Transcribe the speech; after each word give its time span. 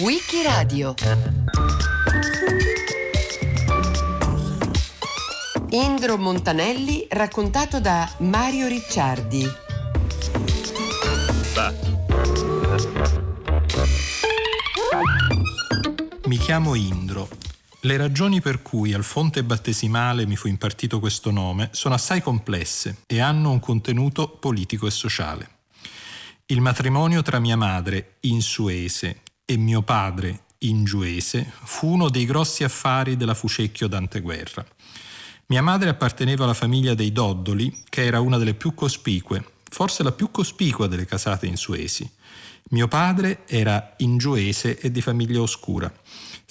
Wikiradio 0.00 0.94
Indro 5.70 6.18
Montanelli 6.18 7.06
raccontato 7.08 7.80
da 7.80 8.06
Mario 8.18 8.66
Ricciardi. 8.66 9.50
Mi 16.26 16.36
chiamo 16.36 16.74
Indro. 16.74 17.28
Le 17.80 17.96
ragioni 17.96 18.42
per 18.42 18.60
cui 18.60 18.92
al 18.92 19.04
fonte 19.04 19.42
battesimale 19.42 20.26
mi 20.26 20.36
fu 20.36 20.48
impartito 20.48 21.00
questo 21.00 21.30
nome 21.30 21.70
sono 21.72 21.94
assai 21.94 22.20
complesse 22.20 22.98
e 23.06 23.20
hanno 23.20 23.52
un 23.52 23.58
contenuto 23.58 24.28
politico 24.28 24.86
e 24.86 24.90
sociale. 24.90 25.59
Il 26.50 26.60
matrimonio 26.60 27.22
tra 27.22 27.38
mia 27.38 27.56
madre, 27.56 28.16
insuese, 28.22 29.20
e 29.44 29.56
mio 29.56 29.82
padre, 29.82 30.46
ingiuese, 30.58 31.48
fu 31.62 31.92
uno 31.92 32.10
dei 32.10 32.24
grossi 32.24 32.64
affari 32.64 33.16
della 33.16 33.34
Fucecchio 33.34 33.86
d'anteguerra. 33.86 34.66
Mia 35.46 35.62
madre 35.62 35.90
apparteneva 35.90 36.42
alla 36.42 36.54
famiglia 36.54 36.94
dei 36.94 37.12
Doddoli, 37.12 37.84
che 37.88 38.04
era 38.04 38.18
una 38.18 38.36
delle 38.36 38.54
più 38.54 38.74
cospicue, 38.74 39.44
forse 39.70 40.02
la 40.02 40.10
più 40.10 40.32
cospicua 40.32 40.88
delle 40.88 41.06
casate 41.06 41.46
insuesi. 41.46 42.10
Mio 42.70 42.88
padre 42.88 43.46
era 43.46 43.94
ingiuese 43.98 44.76
e 44.76 44.90
di 44.90 45.00
famiglia 45.00 45.40
oscura. 45.40 45.92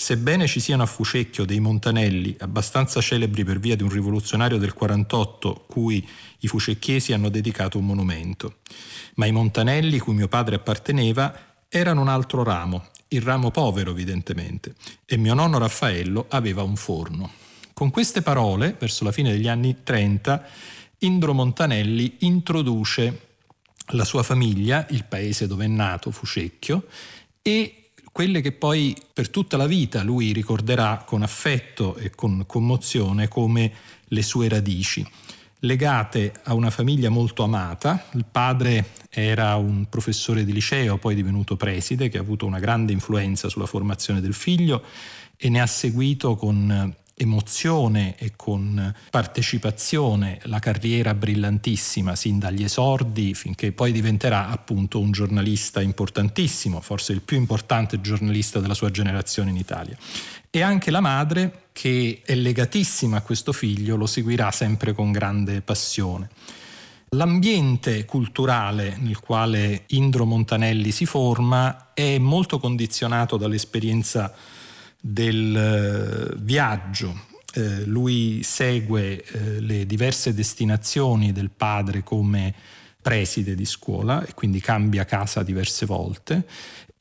Sebbene 0.02 0.48
ci 0.48 0.62
siano 0.62 0.84
a 0.84 0.85
Fucecchio 0.85 1.44
dei 1.44 1.59
montanelli 1.59 2.34
abbastanza 2.39 3.02
celebri 3.02 3.44
per 3.44 3.59
via 3.59 3.76
di 3.76 3.84
un 3.84 3.89
rivoluzionario 3.89 4.58
del 4.58 4.72
48 4.72 5.66
cui 5.67 6.08
i 6.39 6.48
fucecchiesi 6.48 7.12
hanno 7.12 7.27
dedicato 7.27 7.77
un 7.77 7.85
monumento, 7.85 8.59
ma 9.16 9.25
i 9.25 9.34
montanelli 9.34 9.99
cui 9.99 10.13
mio 10.13 10.30
padre 10.30 10.55
apparteneva 10.55 11.58
erano 11.67 11.99
un 11.99 12.08
altro 12.08 12.44
ramo, 12.44 12.88
il 13.09 13.22
ramo 13.22 13.52
povero 13.52 13.91
evidentemente, 13.91 14.73
e 15.06 15.17
mio 15.17 15.33
nonno 15.33 15.58
Raffaello 15.58 16.28
aveva 16.30 16.63
un 16.63 16.78
forno. 16.78 17.34
Con 17.73 17.91
queste 17.91 18.22
parole, 18.22 18.78
verso 18.80 19.03
la 19.03 19.11
fine 19.11 19.34
degli 19.34 19.50
anni 19.50 19.84
30, 19.84 20.47
Indro 21.00 21.34
Montanelli 21.34 22.16
introduce 22.19 23.28
la 23.88 24.06
sua 24.06 24.23
famiglia, 24.23 24.88
il 24.91 25.03
paese 25.03 25.45
dove 25.45 25.66
è 25.66 25.67
nato, 25.67 26.09
Fucecchio, 26.09 26.86
e 27.41 27.89
quelle 28.12 28.42
che 28.42 28.52
poi 28.52 28.96
per 29.14 29.30
tutta 29.30 29.58
la 29.58 29.68
vita 29.68 30.04
lui 30.04 30.32
ricorderà 30.32 31.04
con 31.06 31.22
affetto 31.22 31.96
e 31.96 32.10
con 32.10 32.44
commozione 32.46 33.28
come 33.28 33.72
le 34.06 34.22
sue 34.22 34.50
radici, 34.50 35.06
legate 35.60 36.34
a 36.44 36.54
una 36.54 36.70
famiglia 36.70 37.10
molto 37.10 37.44
amata. 37.44 38.06
Il 38.14 38.26
padre 38.30 38.92
era 39.10 39.56
un 39.56 39.88
professore 39.90 40.46
di 40.46 40.54
liceo, 40.54 40.98
poi 40.98 41.16
divenuto 41.16 41.56
preside, 41.56 42.10
che 42.10 42.18
ha 42.18 42.22
avuto 42.22 42.46
una 42.46 42.60
grande 42.60 42.92
influenza 42.92 43.50
sulla 43.50 43.66
formazione 43.66 44.22
del 44.22 44.34
figlio 44.34 44.84
e 45.38 45.50
ne 45.50 45.62
ha 45.62 45.68
seguito 45.68 46.36
con 46.36 46.94
emozione 47.22 48.16
e 48.17 48.31
con 48.38 48.95
partecipazione 49.09 50.39
la 50.44 50.59
carriera 50.59 51.14
brillantissima 51.14 52.16
sin 52.16 52.39
dagli 52.39 52.64
esordi 52.64 53.34
finché 53.34 53.73
poi 53.73 53.92
diventerà 53.92 54.48
appunto 54.48 55.00
un 55.00 55.12
giornalista 55.12 55.81
importantissimo, 55.81 56.80
forse 56.80 57.12
il 57.12 57.22
più 57.22 57.36
importante 57.36 58.00
giornalista 58.00 58.59
della 58.59 58.73
sua 58.73 58.90
generazione 58.90 59.50
in 59.50 59.58
Italia. 59.58 59.97
E 60.50 60.62
anche 60.62 60.92
la 60.92 61.02
madre, 61.02 61.66
che 61.73 62.22
è 62.25 62.36
legatissima 62.36 63.17
a 63.17 63.22
questo 63.22 63.52
figlio, 63.52 63.97
lo 63.97 64.06
seguirà 64.06 64.50
sempre 64.52 64.94
con 64.94 65.12
grande 65.12 65.62
passione. 65.62 66.30
L'ambiente 67.09 68.06
culturale 68.06 68.95
nel 68.97 69.20
quale 69.20 69.84
Indro 69.88 70.25
Montanelli 70.25 70.92
si 70.92 71.06
forma 71.06 71.92
è 71.94 72.17
molto 72.17 72.59
condizionato 72.59 73.36
dall'esperienza 73.36 74.34
del 75.00 75.55
eh, 75.55 76.36
viaggio. 76.39 77.28
Eh, 77.53 77.86
lui 77.86 78.42
segue 78.44 79.24
eh, 79.24 79.59
le 79.59 79.85
diverse 79.85 80.34
destinazioni 80.34 81.31
del 81.31 81.50
padre 81.50 82.03
come 82.03 82.53
preside 83.01 83.56
di 83.56 83.66
scuola 83.66 84.24
e 84.24 84.34
quindi 84.34 84.59
cambia 84.59 85.06
casa 85.06 85.41
diverse 85.41 85.85
volte 85.85 86.46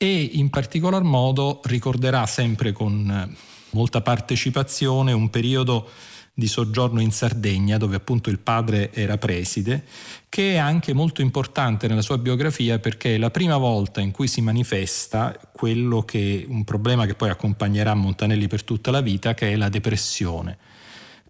e 0.01 0.21
in 0.33 0.49
particolar 0.49 1.03
modo 1.03 1.59
ricorderà 1.65 2.25
sempre 2.25 2.71
con 2.71 3.09
eh, 3.11 3.35
molta 3.71 4.01
partecipazione 4.01 5.11
un 5.11 5.29
periodo 5.29 5.89
di 6.39 6.47
soggiorno 6.47 7.01
in 7.01 7.11
Sardegna, 7.11 7.77
dove 7.77 7.95
appunto 7.95 8.31
il 8.31 8.39
padre 8.39 8.91
era 8.93 9.19
preside, 9.19 9.83
che 10.27 10.53
è 10.53 10.57
anche 10.57 10.93
molto 10.93 11.21
importante 11.21 11.87
nella 11.87 12.01
sua 12.01 12.17
biografia 12.17 12.79
perché 12.79 13.15
è 13.15 13.17
la 13.19 13.29
prima 13.29 13.57
volta 13.57 14.01
in 14.01 14.09
cui 14.11 14.27
si 14.27 14.41
manifesta 14.41 15.37
quello 15.51 16.03
che 16.03 16.45
un 16.47 16.63
problema 16.63 17.05
che 17.05 17.13
poi 17.13 17.29
accompagnerà 17.29 17.93
Montanelli 17.93 18.47
per 18.47 18.63
tutta 18.63 18.89
la 18.89 19.01
vita, 19.01 19.35
che 19.35 19.51
è 19.51 19.55
la 19.55 19.69
depressione. 19.69 20.57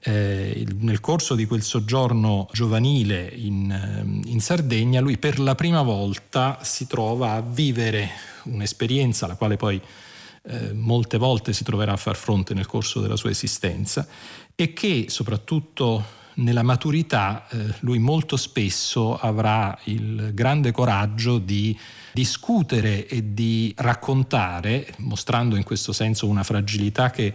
Eh, 0.01 0.65
nel 0.77 1.01
corso 1.01 1.35
di 1.35 1.45
quel 1.45 1.61
soggiorno 1.61 2.47
giovanile 2.53 3.29
in, 3.35 3.69
eh, 3.69 4.29
in, 4.29 4.39
Sardegna, 4.39 5.01
lui 5.01 5.17
per 5.17 5.39
la 5.39 5.55
prima 5.55 5.81
volta 5.81 6.59
si 6.61 6.87
trova 6.87 7.33
a 7.33 7.41
vivere 7.41 8.09
un'esperienza 8.43 9.25
alla 9.25 9.35
quale 9.35 9.57
poi 9.57 9.81
eh, 10.43 10.73
molte 10.73 11.17
volte 11.17 11.53
si 11.53 11.63
troverà 11.63 11.93
a 11.93 11.97
far 11.97 12.15
fronte 12.15 12.53
nel 12.53 12.65
corso 12.65 13.01
della 13.01 13.15
sua 13.15 13.29
esistenza 13.29 14.07
e 14.55 14.73
che 14.73 15.05
soprattutto 15.09 16.17
nella 16.35 16.63
maturità 16.63 17.47
eh, 17.49 17.75
lui 17.81 17.99
molto 17.99 18.37
spesso 18.37 19.17
avrà 19.17 19.77
il 19.85 20.31
grande 20.33 20.71
coraggio 20.71 21.37
di 21.37 21.77
discutere 22.13 23.07
e 23.07 23.33
di 23.33 23.73
raccontare, 23.77 24.87
mostrando 24.97 25.55
in 25.55 25.63
questo 25.63 25.91
senso 25.91 26.27
una 26.27 26.43
fragilità 26.43 27.09
che 27.09 27.33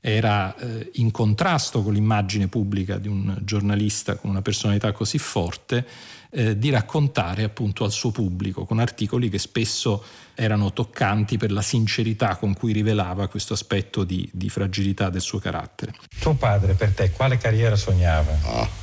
era 0.00 0.54
eh, 0.56 0.90
in 0.94 1.10
contrasto 1.10 1.82
con 1.82 1.92
l'immagine 1.92 2.48
pubblica 2.48 2.98
di 2.98 3.08
un 3.08 3.38
giornalista 3.42 4.16
con 4.16 4.30
una 4.30 4.42
personalità 4.42 4.92
così 4.92 5.18
forte, 5.18 5.86
eh, 6.34 6.58
di 6.58 6.70
raccontare 6.70 7.42
appunto 7.42 7.84
al 7.84 7.92
suo 7.92 8.10
pubblico 8.10 8.64
con 8.64 8.78
articoli 8.78 9.28
che 9.28 9.38
spesso 9.38 10.02
erano 10.34 10.72
toccanti 10.72 11.36
per 11.36 11.52
la 11.52 11.60
sincerità 11.60 12.36
con 12.36 12.54
cui 12.54 12.72
rivelava 12.72 13.28
questo 13.28 13.52
aspetto 13.52 14.02
di, 14.02 14.28
di 14.32 14.48
fragilità 14.48 15.10
del 15.10 15.20
suo 15.20 15.38
carattere. 15.38 15.92
Tuo 16.18 16.34
padre 16.34 16.72
per 16.74 16.94
te 16.94 17.10
quale 17.10 17.36
carriera 17.36 17.76
sognava? 17.76 18.32
Oh. 18.44 18.81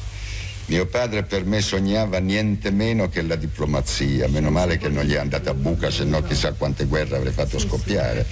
Mio 0.69 0.85
padre 0.85 1.23
per 1.23 1.45
me 1.45 1.61
sognava 1.61 2.19
niente 2.19 2.69
meno 2.69 3.09
che 3.09 3.23
la 3.23 3.35
diplomazia, 3.35 4.27
meno 4.27 4.51
male 4.51 4.77
che 4.77 4.87
non 4.87 5.03
gli 5.03 5.13
è 5.13 5.17
andata 5.17 5.49
a 5.49 5.53
buca, 5.55 5.89
se 5.89 6.03
no 6.03 6.21
chissà 6.21 6.53
quante 6.53 6.85
guerre 6.85 7.17
avrei 7.17 7.33
fatto 7.33 7.57
scoppiare. 7.57 8.23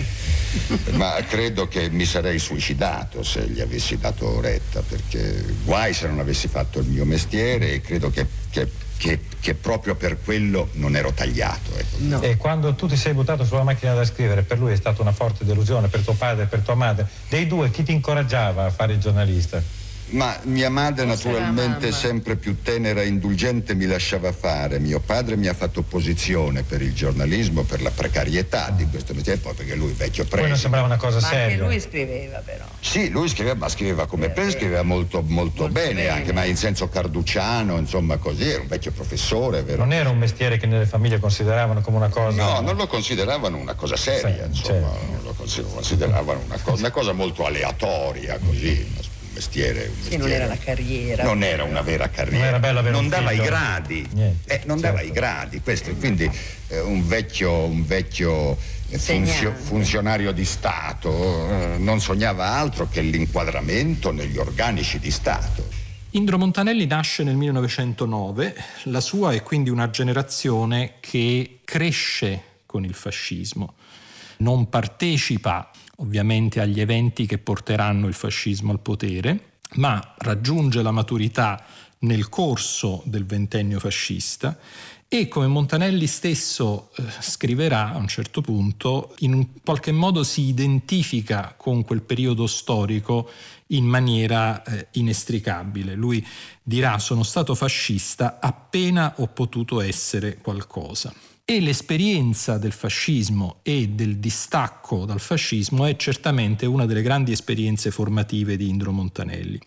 Ma 0.92 1.16
credo 1.28 1.68
che 1.68 1.90
mi 1.90 2.06
sarei 2.06 2.38
suicidato 2.38 3.24
se 3.24 3.48
gli 3.48 3.60
avessi 3.60 3.98
dato 3.98 4.40
retta, 4.40 4.84
perché 4.88 5.44
guai 5.64 5.96
se 5.96 6.06
non 6.06 6.20
avessi 6.20 6.48
fatto 6.48 6.78
il 6.78 6.88
mio 6.88 7.06
mestiere 7.06 7.74
e 7.74 7.82
credo 7.82 8.12
che, 8.12 8.28
che 8.52 8.70
che, 8.98 9.20
che, 9.40 9.54
proprio 9.54 9.96
per 9.96 10.20
quello 10.24 10.70
non 10.74 10.96
ero 10.96 11.14
tagliato. 11.14 11.78
Ecco. 11.78 11.98
No. 12.00 12.22
E 12.22 12.36
quando 12.36 12.74
tu 12.74 12.88
ti 12.88 12.98
sei 12.98 13.14
buttato 13.14 13.46
sulla 13.46 13.64
macchina 13.64 13.94
da 13.94 14.04
scrivere, 14.04 14.42
per 14.42 14.58
lui 14.58 14.72
è 14.72 14.76
stata 14.76 15.02
una 15.04 15.12
forte 15.12 15.46
delusione, 15.46 15.88
per 15.88 16.02
tuo 16.02 16.14
padre 16.14 16.44
e 16.44 16.48
per 16.48 16.62
tua 16.62 16.74
madre. 16.74 17.08
Dei 17.30 17.46
due, 17.46 17.70
chi 17.70 17.84
ti 17.84 17.92
incoraggiava 17.92 18.66
a 18.66 18.70
fare 18.72 18.94
il 18.94 19.00
giornalista? 19.00 19.62
Ma 20.10 20.40
mia 20.44 20.70
madre 20.70 21.06
naturalmente 21.06 21.92
sempre 21.92 22.38
più 22.38 22.62
tenera 22.62 23.02
e 23.02 23.08
indulgente 23.08 23.76
mi 23.76 23.86
lasciava 23.86 24.32
fare. 24.32 24.80
Mio 24.80 25.00
padre 25.00 25.36
mi 25.36 25.48
ha 25.48 25.54
fatto 25.54 25.82
opposizione 25.82 26.64
per 26.64 26.82
il 26.82 26.94
giornalismo, 26.94 27.64
per 27.64 27.82
la 27.82 27.92
precarietà 27.92 28.70
di 28.70 28.88
questo 28.88 29.14
mestiere, 29.14 29.40
poi 29.40 29.54
perché 29.54 29.76
lui 29.76 29.92
vecchio 29.92 30.24
preso. 30.24 30.38
Poi 30.38 30.50
non 30.50 30.58
sembrava 30.58 30.86
una 30.86 30.96
cosa 30.96 31.20
ma 31.20 31.28
seria. 31.28 31.40
Ma 31.40 31.52
anche 31.52 31.64
lui 31.64 31.80
scriveva 31.82 32.42
però. 32.44 32.64
Sì, 32.80 33.10
lui 33.10 33.28
scriveva, 33.28 33.56
ma 33.56 33.68
scriveva 33.68 34.08
come 34.08 34.30
preso, 34.30 34.52
scriveva 34.52 34.84
molto, 34.84 35.22
molto, 35.22 35.64
molto 35.64 35.68
bene, 35.68 35.94
bene, 36.04 36.08
anche, 36.10 36.32
ma 36.32 36.46
in 36.46 36.56
senso 36.56 36.88
carduciano, 36.88 37.78
insomma 37.78 38.16
così, 38.16 38.48
era 38.48 38.62
un 38.62 38.68
vecchio 38.68 38.92
professore, 38.92 39.64
vero? 39.64 39.80
Non 39.80 39.92
era 39.92 40.10
un 40.10 40.18
mestiere 40.18 40.58
che 40.58 40.68
nelle 40.68 40.86
famiglie 40.86 41.20
consideravano 41.20 41.82
come 41.82 41.98
una 41.98 42.10
cosa... 42.10 42.42
No, 42.42 42.62
non 42.62 42.78
lo 42.78 42.88
consideravano 42.88 43.58
una 43.58 43.74
cosa 43.74 43.98
seria, 43.98 44.44
sì, 44.44 44.60
insomma, 44.60 44.92
certo. 44.92 45.24
lo 45.24 45.34
consideravano 45.74 46.42
una 46.46 46.60
cosa, 46.62 46.80
una 46.80 46.92
cosa 46.92 47.12
molto 47.12 47.46
aleatoria, 47.46 48.40
così 48.46 49.16
mestiere, 49.38 49.86
un 49.86 49.96
mestiere. 49.96 50.10
Sì, 50.10 50.18
non 50.18 50.32
era 50.32 50.46
la 50.48 50.58
carriera. 50.58 51.24
Non 51.24 51.44
era 51.44 51.64
una 51.64 51.82
vera 51.82 52.10
carriera. 52.10 52.38
Non, 52.38 52.48
era 52.48 52.60
bello 52.60 52.80
avere 52.80 52.96
non 52.96 53.08
dava 53.08 53.30
figlio. 53.30 53.44
i 53.44 53.46
gradi. 53.46 54.08
Niente, 54.14 54.54
eh, 54.54 54.62
non 54.66 54.80
certo. 54.80 54.96
dava 54.96 55.02
i 55.02 55.12
gradi, 55.12 55.62
questo. 55.62 55.96
Quindi 55.96 56.30
eh, 56.68 56.80
un 56.80 57.08
vecchio, 57.08 57.64
un 57.64 57.86
vecchio 57.86 58.58
eh, 58.90 58.98
funzio, 58.98 59.54
funzionario 59.54 60.32
di 60.32 60.46
Stato 60.46 61.50
eh, 61.50 61.78
non 61.78 62.02
sognava 62.02 62.46
altro 62.48 62.88
che 62.90 63.02
l'inquadramento 63.02 64.12
negli 64.12 64.38
organici 64.38 65.00
di 65.00 65.12
Stato. 65.12 65.86
Indro 66.12 66.38
Montanelli 66.38 66.88
nasce 66.88 67.24
nel 67.24 67.36
1909, 67.36 68.56
la 68.84 69.02
sua 69.02 69.34
è 69.34 69.44
quindi 69.44 69.70
una 69.70 69.90
generazione 69.90 70.96
che 71.00 71.60
cresce 71.64 72.44
con 72.66 72.86
il 72.86 72.94
fascismo, 72.94 73.76
non 74.38 74.70
partecipa 74.70 75.70
ovviamente 75.98 76.60
agli 76.60 76.80
eventi 76.80 77.26
che 77.26 77.38
porteranno 77.38 78.08
il 78.08 78.14
fascismo 78.14 78.72
al 78.72 78.80
potere, 78.80 79.60
ma 79.76 80.16
raggiunge 80.18 80.82
la 80.82 80.92
maturità 80.92 81.64
nel 82.00 82.30
corso 82.30 83.02
del 83.06 83.26
ventennio 83.26 83.80
fascista 83.80 84.58
e 85.10 85.30
come 85.30 85.48
Montanelli 85.48 86.06
stesso 86.06 86.90
eh, 86.98 87.04
scriverà 87.22 87.94
a 87.94 87.98
un 87.98 88.10
certo 88.10 88.42
punto, 88.42 89.16
in 89.20 89.62
qualche 89.64 89.94
modo 89.94 90.22
si 90.24 90.42
identifica 90.42 91.54
con 91.56 91.86
quel 91.86 92.02
periodo 92.02 92.46
storico 92.46 93.30
in 93.68 93.86
maniera 93.86 94.62
eh, 94.64 94.88
inestricabile. 94.92 95.96
Lui 95.96 96.26
dirà 96.62 97.00
sono 97.00 97.24
stato 97.24 97.56
fascista 97.56 98.40
appena 98.42 99.14
ho 99.18 99.28
potuto 99.28 99.80
essere 99.80 100.38
qualcosa. 100.40 101.14
E 101.50 101.62
l'esperienza 101.62 102.58
del 102.58 102.74
fascismo 102.74 103.60
e 103.64 103.88
del 103.88 104.18
distacco 104.18 105.06
dal 105.06 105.22
fascismo 105.22 105.86
è 105.86 105.96
certamente 105.96 106.66
una 106.66 106.86
delle 106.86 107.02
grandi 107.02 107.32
esperienze 107.32 107.90
formative 107.90 108.58
di 108.58 108.68
Indro 108.68 108.92
Montanelli. 108.92 109.58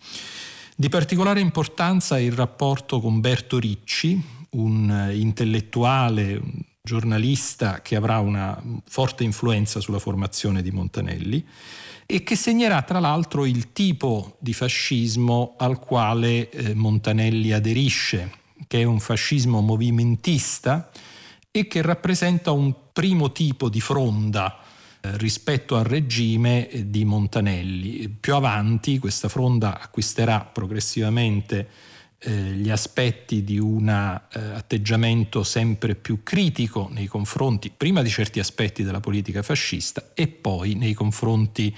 Di 0.76 0.90
particolare 0.90 1.40
importanza 1.40 2.18
è 2.18 2.20
il 2.20 2.32
rapporto 2.32 3.00
con 3.00 3.20
Berto 3.20 3.58
Ricci, 3.58 4.22
un 4.50 5.10
intellettuale, 5.14 6.36
un 6.36 6.52
giornalista 6.82 7.80
che 7.80 7.96
avrà 7.96 8.18
una 8.18 8.62
forte 8.86 9.24
influenza 9.24 9.80
sulla 9.80 9.98
formazione 9.98 10.60
di 10.60 10.70
Montanelli 10.72 11.42
e 12.04 12.22
che 12.22 12.36
segnerà 12.36 12.82
tra 12.82 13.00
l'altro 13.00 13.46
il 13.46 13.72
tipo 13.72 14.36
di 14.38 14.52
fascismo 14.52 15.54
al 15.56 15.78
quale 15.78 16.50
eh, 16.50 16.74
Montanelli 16.74 17.52
aderisce, 17.52 18.32
che 18.66 18.82
è 18.82 18.84
un 18.84 19.00
fascismo 19.00 19.62
movimentista 19.62 20.90
e 21.50 21.66
che 21.66 21.82
rappresenta 21.82 22.52
un 22.52 22.74
primo 22.92 23.32
tipo 23.32 23.68
di 23.68 23.80
fronda 23.80 24.58
eh, 25.00 25.16
rispetto 25.16 25.76
al 25.76 25.84
regime 25.84 26.68
di 26.86 27.04
Montanelli. 27.04 28.08
Più 28.08 28.34
avanti 28.34 28.98
questa 28.98 29.28
fronda 29.28 29.80
acquisterà 29.80 30.40
progressivamente 30.40 31.68
eh, 32.18 32.32
gli 32.32 32.68
aspetti 32.68 33.42
di 33.42 33.58
un 33.58 33.88
eh, 33.88 34.38
atteggiamento 34.38 35.42
sempre 35.42 35.94
più 35.94 36.22
critico 36.22 36.88
nei 36.92 37.06
confronti, 37.06 37.72
prima 37.74 38.02
di 38.02 38.10
certi 38.10 38.38
aspetti 38.38 38.82
della 38.82 39.00
politica 39.00 39.42
fascista 39.42 40.10
e 40.14 40.28
poi 40.28 40.74
nei 40.74 40.92
confronti 40.92 41.74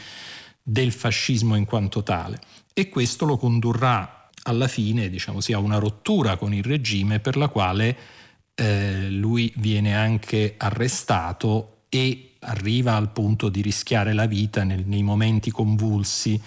del 0.61 0.93
fascismo 0.93 1.55
in 1.55 1.65
quanto 1.65 2.03
tale. 2.03 2.41
E 2.75 2.89
questo 2.89 3.25
lo 3.25 3.37
condurrà 3.37 4.29
alla 4.45 4.67
fine, 4.67 5.09
diciamo, 5.09 5.41
sia 5.41 5.59
una 5.59 5.79
rottura 5.79 6.37
con 6.37 6.53
il 6.53 6.65
regime 6.65 7.21
per 7.21 7.37
la 7.37 7.49
quale 7.49 7.97
eh, 8.55 9.09
lui 9.11 9.53
viene 9.57 9.97
anche 9.97 10.55
arrestato 10.57 11.85
e 11.89 12.33
arriva 12.41 12.97
al 12.97 13.11
punto 13.11 13.49
di 13.49 13.63
rischiare 13.63 14.13
la 14.13 14.27
vita 14.27 14.65
nel, 14.65 14.85
nei 14.87 15.03
momenti 15.03 15.51
convulsi 15.51 16.41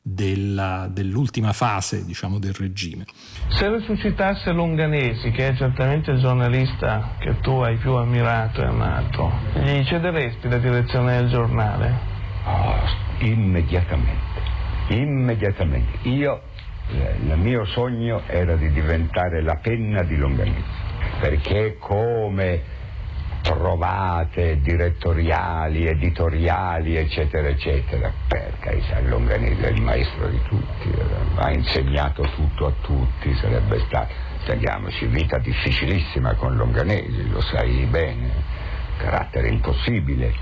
della, 0.00 0.88
dell'ultima 0.90 1.52
fase 1.52 2.04
diciamo, 2.04 2.38
del 2.38 2.54
regime. 2.54 3.04
Se 3.48 3.68
resuscitasse 3.68 4.52
Longanesi, 4.52 5.30
che 5.30 5.48
è 5.48 5.56
certamente 5.56 6.12
il 6.12 6.20
giornalista 6.20 7.16
che 7.18 7.38
tu 7.40 7.50
hai 7.60 7.76
più 7.76 7.92
ammirato 7.92 8.62
e 8.62 8.66
amato, 8.66 9.30
gli 9.54 9.84
cederesti 9.84 10.48
la 10.48 10.58
direzione 10.58 11.18
del 11.18 11.28
giornale? 11.28 12.16
Oh, 12.44 13.24
immediatamente, 13.24 14.40
immediatamente. 14.88 16.08
Io, 16.08 16.40
eh, 16.90 17.16
il 17.20 17.38
mio 17.38 17.66
sogno 17.66 18.22
era 18.26 18.56
di 18.56 18.70
diventare 18.72 19.42
la 19.42 19.56
penna 19.56 20.02
di 20.02 20.16
Longanesi, 20.16 20.86
perché 21.18 21.76
come 21.78 22.76
trovate 23.42 24.60
direttoriali, 24.60 25.86
editoriali, 25.86 26.96
eccetera, 26.96 27.48
eccetera. 27.48 28.12
Per 28.26 28.54
carità, 28.60 29.00
Longanese 29.00 29.68
è 29.68 29.70
il 29.70 29.82
maestro 29.82 30.28
di 30.28 30.40
tutti, 30.42 30.90
ha 31.36 31.50
insegnato 31.50 32.22
tutto 32.34 32.66
a 32.66 32.72
tutti, 32.80 33.34
sarebbe 33.34 33.78
stato, 33.86 34.12
intendiamoci, 34.40 35.06
vita 35.06 35.38
difficilissima 35.38 36.34
con 36.34 36.56
Longanesi, 36.56 37.28
lo 37.28 37.40
sai 37.40 37.86
bene, 37.86 38.30
carattere 38.98 39.48
impossibile, 39.48 40.34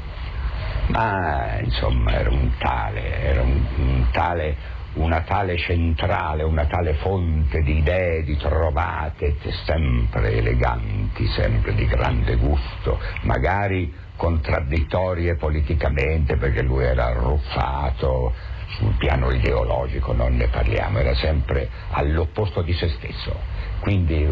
ma 0.89 1.59
insomma 1.61 2.13
era 2.13 2.31
un 2.31 2.51
tale, 2.59 3.23
era 3.23 3.43
un, 3.43 3.65
un 3.77 4.07
tale 4.11 4.75
una 4.97 5.23
tale 5.23 5.57
centrale, 5.59 6.43
una 6.43 6.67
tale 6.67 6.95
fonte 6.95 7.63
di 7.63 7.79
idee, 7.79 8.23
di 8.23 8.37
trovate 8.37 9.37
sempre 9.65 10.33
eleganti, 10.33 11.27
sempre 11.29 11.75
di 11.75 11.87
grande 11.87 12.37
gusto, 12.37 12.99
magari 13.23 13.93
contraddittorie 14.17 15.37
politicamente 15.37 16.37
perché 16.37 16.63
lui 16.63 16.85
era 16.85 17.07
arruffato 17.07 18.33
sul 18.79 18.95
piano 18.97 19.31
ideologico, 19.31 20.13
non 20.13 20.37
ne 20.37 20.49
parliamo, 20.49 20.99
era 20.99 21.15
sempre 21.15 21.69
all'opposto 21.91 22.63
di 22.63 22.73
se 22.73 22.89
stesso, 22.89 23.39
quindi 23.81 24.27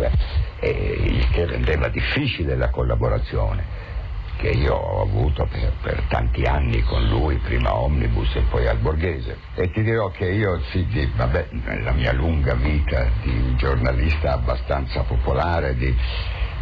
eh, 0.61 0.71
il 0.71 1.29
che 1.31 1.47
rendeva 1.47 1.89
difficile 1.89 2.57
la 2.57 2.71
collaborazione 2.71 3.93
che 4.37 4.49
io 4.49 4.75
ho 4.75 5.03
avuto 5.03 5.47
per, 5.47 5.73
per, 5.81 6.03
tanti 6.09 6.43
anni 6.43 6.83
con 6.83 7.07
lui, 7.09 7.37
prima 7.39 7.77
Omnibus 7.77 8.35
e 8.35 8.43
poi 8.51 8.67
al 8.67 8.79
Borghese. 8.79 9.39
E 9.55 9.71
ti 9.71 9.83
dirò 9.83 10.11
che 10.11 10.31
io, 10.31 10.61
sì, 10.71 10.85
di, 10.87 11.11
vabbè, 11.15 11.49
nella 11.51 11.93
mia 11.93 12.13
lunga 12.13 12.55
vita 12.55 13.09
di 13.23 13.55
giornalista 13.57 14.33
abbastanza 14.33 15.03
popolare, 15.03 15.75
di 15.77 15.97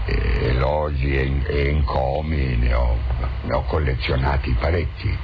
eh, 0.07 0.49
elogi 0.49 1.17
e, 1.17 1.43
e 1.47 1.69
encomi, 1.69 2.57
ne 2.57 2.75
ho, 2.75 2.97
ne 3.43 3.55
ho 3.55 3.63
collezionati 3.63 4.57
parecchi. 4.59 5.17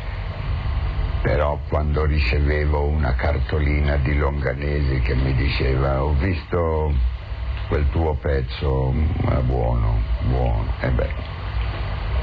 Però 1.21 1.59
quando 1.69 2.05
ricevevo 2.05 2.85
una 2.85 3.15
cartolina 3.15 3.97
di 3.97 4.17
Longanesi 4.17 5.01
che 5.01 5.15
mi 5.15 5.35
diceva 5.35 6.03
ho 6.03 6.13
visto 6.15 6.95
quel 7.69 7.89
tuo 7.91 8.15
pezzo, 8.15 8.93
ma 9.23 9.41
buono, 9.41 10.01
buono, 10.23 10.73
e 10.81 10.89
beh, 10.89 11.38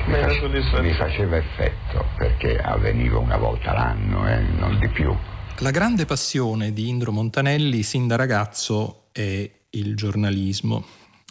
mi, 0.08 0.16
face, 0.22 0.82
mi 0.82 0.94
faceva 0.94 1.38
effetto 1.38 2.06
perché 2.18 2.58
avveniva 2.58 3.18
una 3.18 3.38
volta 3.38 3.74
l'anno, 3.74 4.28
eh, 4.28 4.40
non 4.40 4.80
di 4.80 4.88
più. 4.90 5.16
La 5.60 5.72
grande 5.72 6.06
passione 6.06 6.74
di 6.74 6.90
Indro 6.90 7.12
Montanelli 7.12 7.82
sin 7.84 8.08
da 8.08 8.16
ragazzo 8.16 9.06
è 9.12 9.50
il 9.70 9.96
giornalismo. 9.96 10.84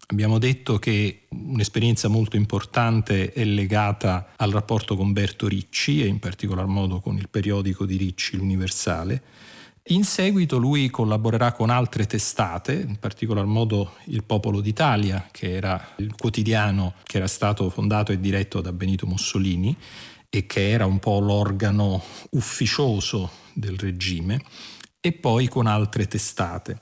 Abbiamo 0.07 0.39
detto 0.39 0.79
che 0.79 1.27
un'esperienza 1.31 2.09
molto 2.09 2.37
importante 2.37 3.33
è 3.33 3.45
legata 3.45 4.33
al 4.37 4.51
rapporto 4.51 4.97
con 4.97 5.13
Berto 5.13 5.49
Ricci 5.49 6.03
e 6.03 6.07
in 6.07 6.19
particolar 6.19 6.67
modo 6.67 7.01
con 7.01 7.17
il 7.17 7.29
periodico 7.29 7.87
di 7.87 7.97
Ricci, 7.97 8.37
l'Universale 8.37 9.23
in 9.89 10.05
seguito 10.05 10.57
lui 10.57 10.89
collaborerà 10.89 11.53
con 11.53 11.69
altre 11.69 12.07
testate, 12.07 12.73
in 12.73 12.97
particolar 12.99 13.45
modo 13.45 13.97
Il 14.05 14.25
Popolo 14.25 14.63
d'Italia, 14.63 15.29
che 15.31 15.53
era 15.53 15.93
il 15.97 16.15
quotidiano 16.15 16.95
che 17.03 17.19
era 17.19 17.27
stato 17.27 17.69
fondato 17.69 18.11
e 18.11 18.19
diretto 18.19 18.63
da 18.63 18.73
Benito 18.73 19.07
Mussolini 19.07 19.77
e 20.31 20.47
che 20.47 20.71
era 20.71 20.87
un 20.87 20.99
po' 21.01 21.21
l'organo 21.21 22.03
ufficioso 22.31 23.31
del 23.53 23.79
regime, 23.79 24.41
e 25.01 25.13
poi 25.13 25.49
con 25.49 25.67
altre 25.67 26.09
testate. 26.09 26.81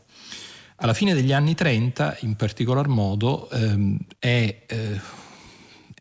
Alla 0.77 0.95
fine 0.95 1.13
degli 1.13 1.33
anni 1.33 1.55
30, 1.55 2.19
in 2.21 2.37
particolar 2.37 2.87
modo, 2.87 3.51
ehm, 3.51 3.99
è 4.19 4.65
eh, 4.67 5.01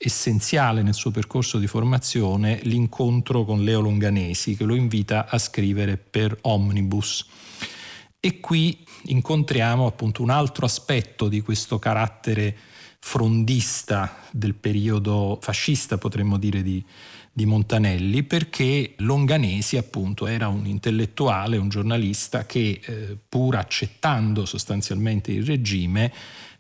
essenziale 0.04 0.82
nel 0.82 0.96
suo 0.96 1.12
percorso 1.12 1.60
di 1.60 1.68
formazione 1.68 2.60
l'incontro 2.64 3.46
con 3.46 3.64
Leo 3.64 3.82
Longanesi 3.82 4.56
che 4.56 4.64
lo 4.64 4.74
invita 4.74 5.28
a 5.30 5.38
scrivere 5.38 5.98
per 5.98 6.36
Omnibus. 6.42 7.28
E 8.20 8.40
qui 8.40 8.84
incontriamo 9.06 9.86
appunto 9.86 10.24
un 10.24 10.32
altro 10.32 10.66
aspetto 10.66 11.28
di 11.28 11.42
questo 11.42 11.78
carattere 11.78 12.58
frondista 13.00 14.18
del 14.32 14.56
periodo 14.56 15.38
fascista, 15.42 15.98
potremmo 15.98 16.38
dire, 16.38 16.64
di, 16.64 16.84
di 17.32 17.46
Montanelli, 17.46 18.24
perché 18.24 18.94
Longanesi 18.98 19.78
appunto 19.78 20.26
era 20.26 20.48
un 20.48 20.66
intellettuale, 20.66 21.58
un 21.58 21.70
giornalista 21.70 22.46
che 22.48 22.80
eh, 22.84 23.18
pur 23.28 23.56
accettando 23.56 24.46
sostanzialmente 24.46 25.32
il 25.32 25.46
regime, 25.46 26.12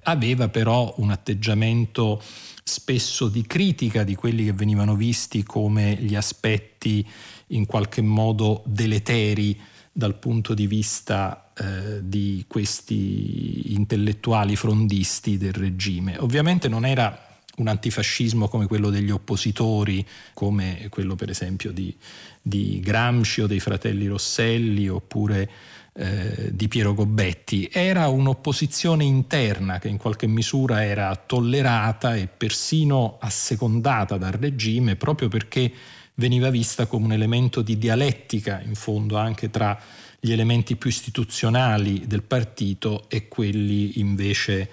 aveva 0.04 0.48
però 0.48 0.94
un 0.98 1.12
atteggiamento 1.12 2.22
spesso 2.64 3.28
di 3.28 3.46
critica 3.46 4.04
di 4.04 4.16
quelli 4.16 4.46
che 4.46 4.54
venivano 4.54 4.96
visti 4.96 5.44
come 5.44 5.96
gli 5.96 6.16
aspetti 6.16 7.06
in 7.48 7.66
qualche 7.66 8.02
modo 8.02 8.64
deleteri 8.66 9.60
dal 9.92 10.18
punto 10.18 10.54
di 10.54 10.68
vista 10.68 11.52
eh, 11.58 12.00
di 12.02 12.46
questi 12.48 13.74
intellettuali 13.74 14.56
frondisti 14.56 15.38
del 15.38 15.54
regime. 15.54 16.18
Ovviamente 16.20 16.70
non 16.70 16.86
era 16.86 17.28
un 17.58 17.68
antifascismo 17.68 18.48
come 18.48 18.68
quello 18.68 18.90
degli 18.90 19.12
oppositori, 19.12 20.06
come 20.34 20.88
quello 20.90 21.16
per 21.16 21.30
esempio 21.30 21.72
di, 21.72 21.96
di 22.42 22.80
Gramsci 22.80 23.42
o 23.42 23.48
dei 23.48 23.60
fratelli 23.60 24.08
Rosselli 24.08 24.88
oppure 24.88 25.50
eh, 25.94 26.50
di 26.52 26.68
Piero 26.68 26.94
Gobbetti, 26.94 27.70
era 27.72 28.08
un'opposizione 28.08 29.04
interna 29.04 29.80
che 29.80 29.90
in 29.90 29.98
qualche 29.98 30.28
misura 30.28 30.86
era 30.86 31.14
tollerata 31.16 32.16
e 32.16 32.28
persino 32.28 33.18
assecondata 33.20 34.18
dal 34.18 34.32
regime 34.32 34.96
proprio 34.96 35.28
perché 35.28 35.72
veniva 36.16 36.50
vista 36.50 36.86
come 36.86 37.06
un 37.06 37.14
elemento 37.14 37.62
di 37.62 37.78
dialettica 37.78 38.62
in 38.66 38.76
fondo 38.76 39.18
anche 39.18 39.50
tra 39.50 39.78
gli 40.20 40.32
elementi 40.32 40.76
più 40.76 40.90
istituzionali 40.90 42.06
del 42.06 42.22
partito 42.22 43.10
e 43.10 43.28
quelli 43.28 44.00
invece 44.00 44.70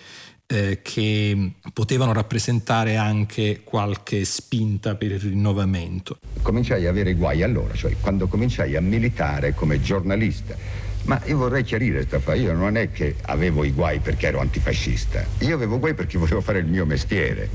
eh, 0.46 0.80
che 0.82 1.52
potevano 1.72 2.12
rappresentare 2.12 2.96
anche 2.96 3.62
qualche 3.64 4.24
spinta 4.24 4.94
per 4.94 5.12
il 5.12 5.20
rinnovamento. 5.20 6.18
Cominciai 6.42 6.86
a 6.86 6.90
avere 6.90 7.14
guai 7.14 7.42
allora, 7.42 7.74
cioè 7.74 7.96
quando 8.00 8.28
cominciai 8.28 8.76
a 8.76 8.80
militare 8.80 9.54
come 9.54 9.80
giornalista. 9.80 10.86
Ma 11.04 11.20
io 11.24 11.36
vorrei 11.38 11.62
chiarire, 11.62 12.02
Stefano, 12.02 12.38
io 12.38 12.52
non 12.52 12.76
è 12.76 12.90
che 12.90 13.16
avevo 13.22 13.64
i 13.64 13.70
guai 13.72 13.98
perché 14.00 14.26
ero 14.26 14.40
antifascista, 14.40 15.24
io 15.38 15.54
avevo 15.54 15.78
guai 15.78 15.94
perché 15.94 16.18
volevo 16.18 16.40
fare 16.40 16.58
il 16.58 16.66
mio 16.66 16.84
mestiere. 16.84 17.48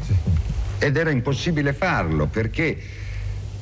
Ed 0.79 0.97
era 0.97 1.11
impossibile 1.11 1.73
farlo 1.73 2.25
perché 2.25 2.77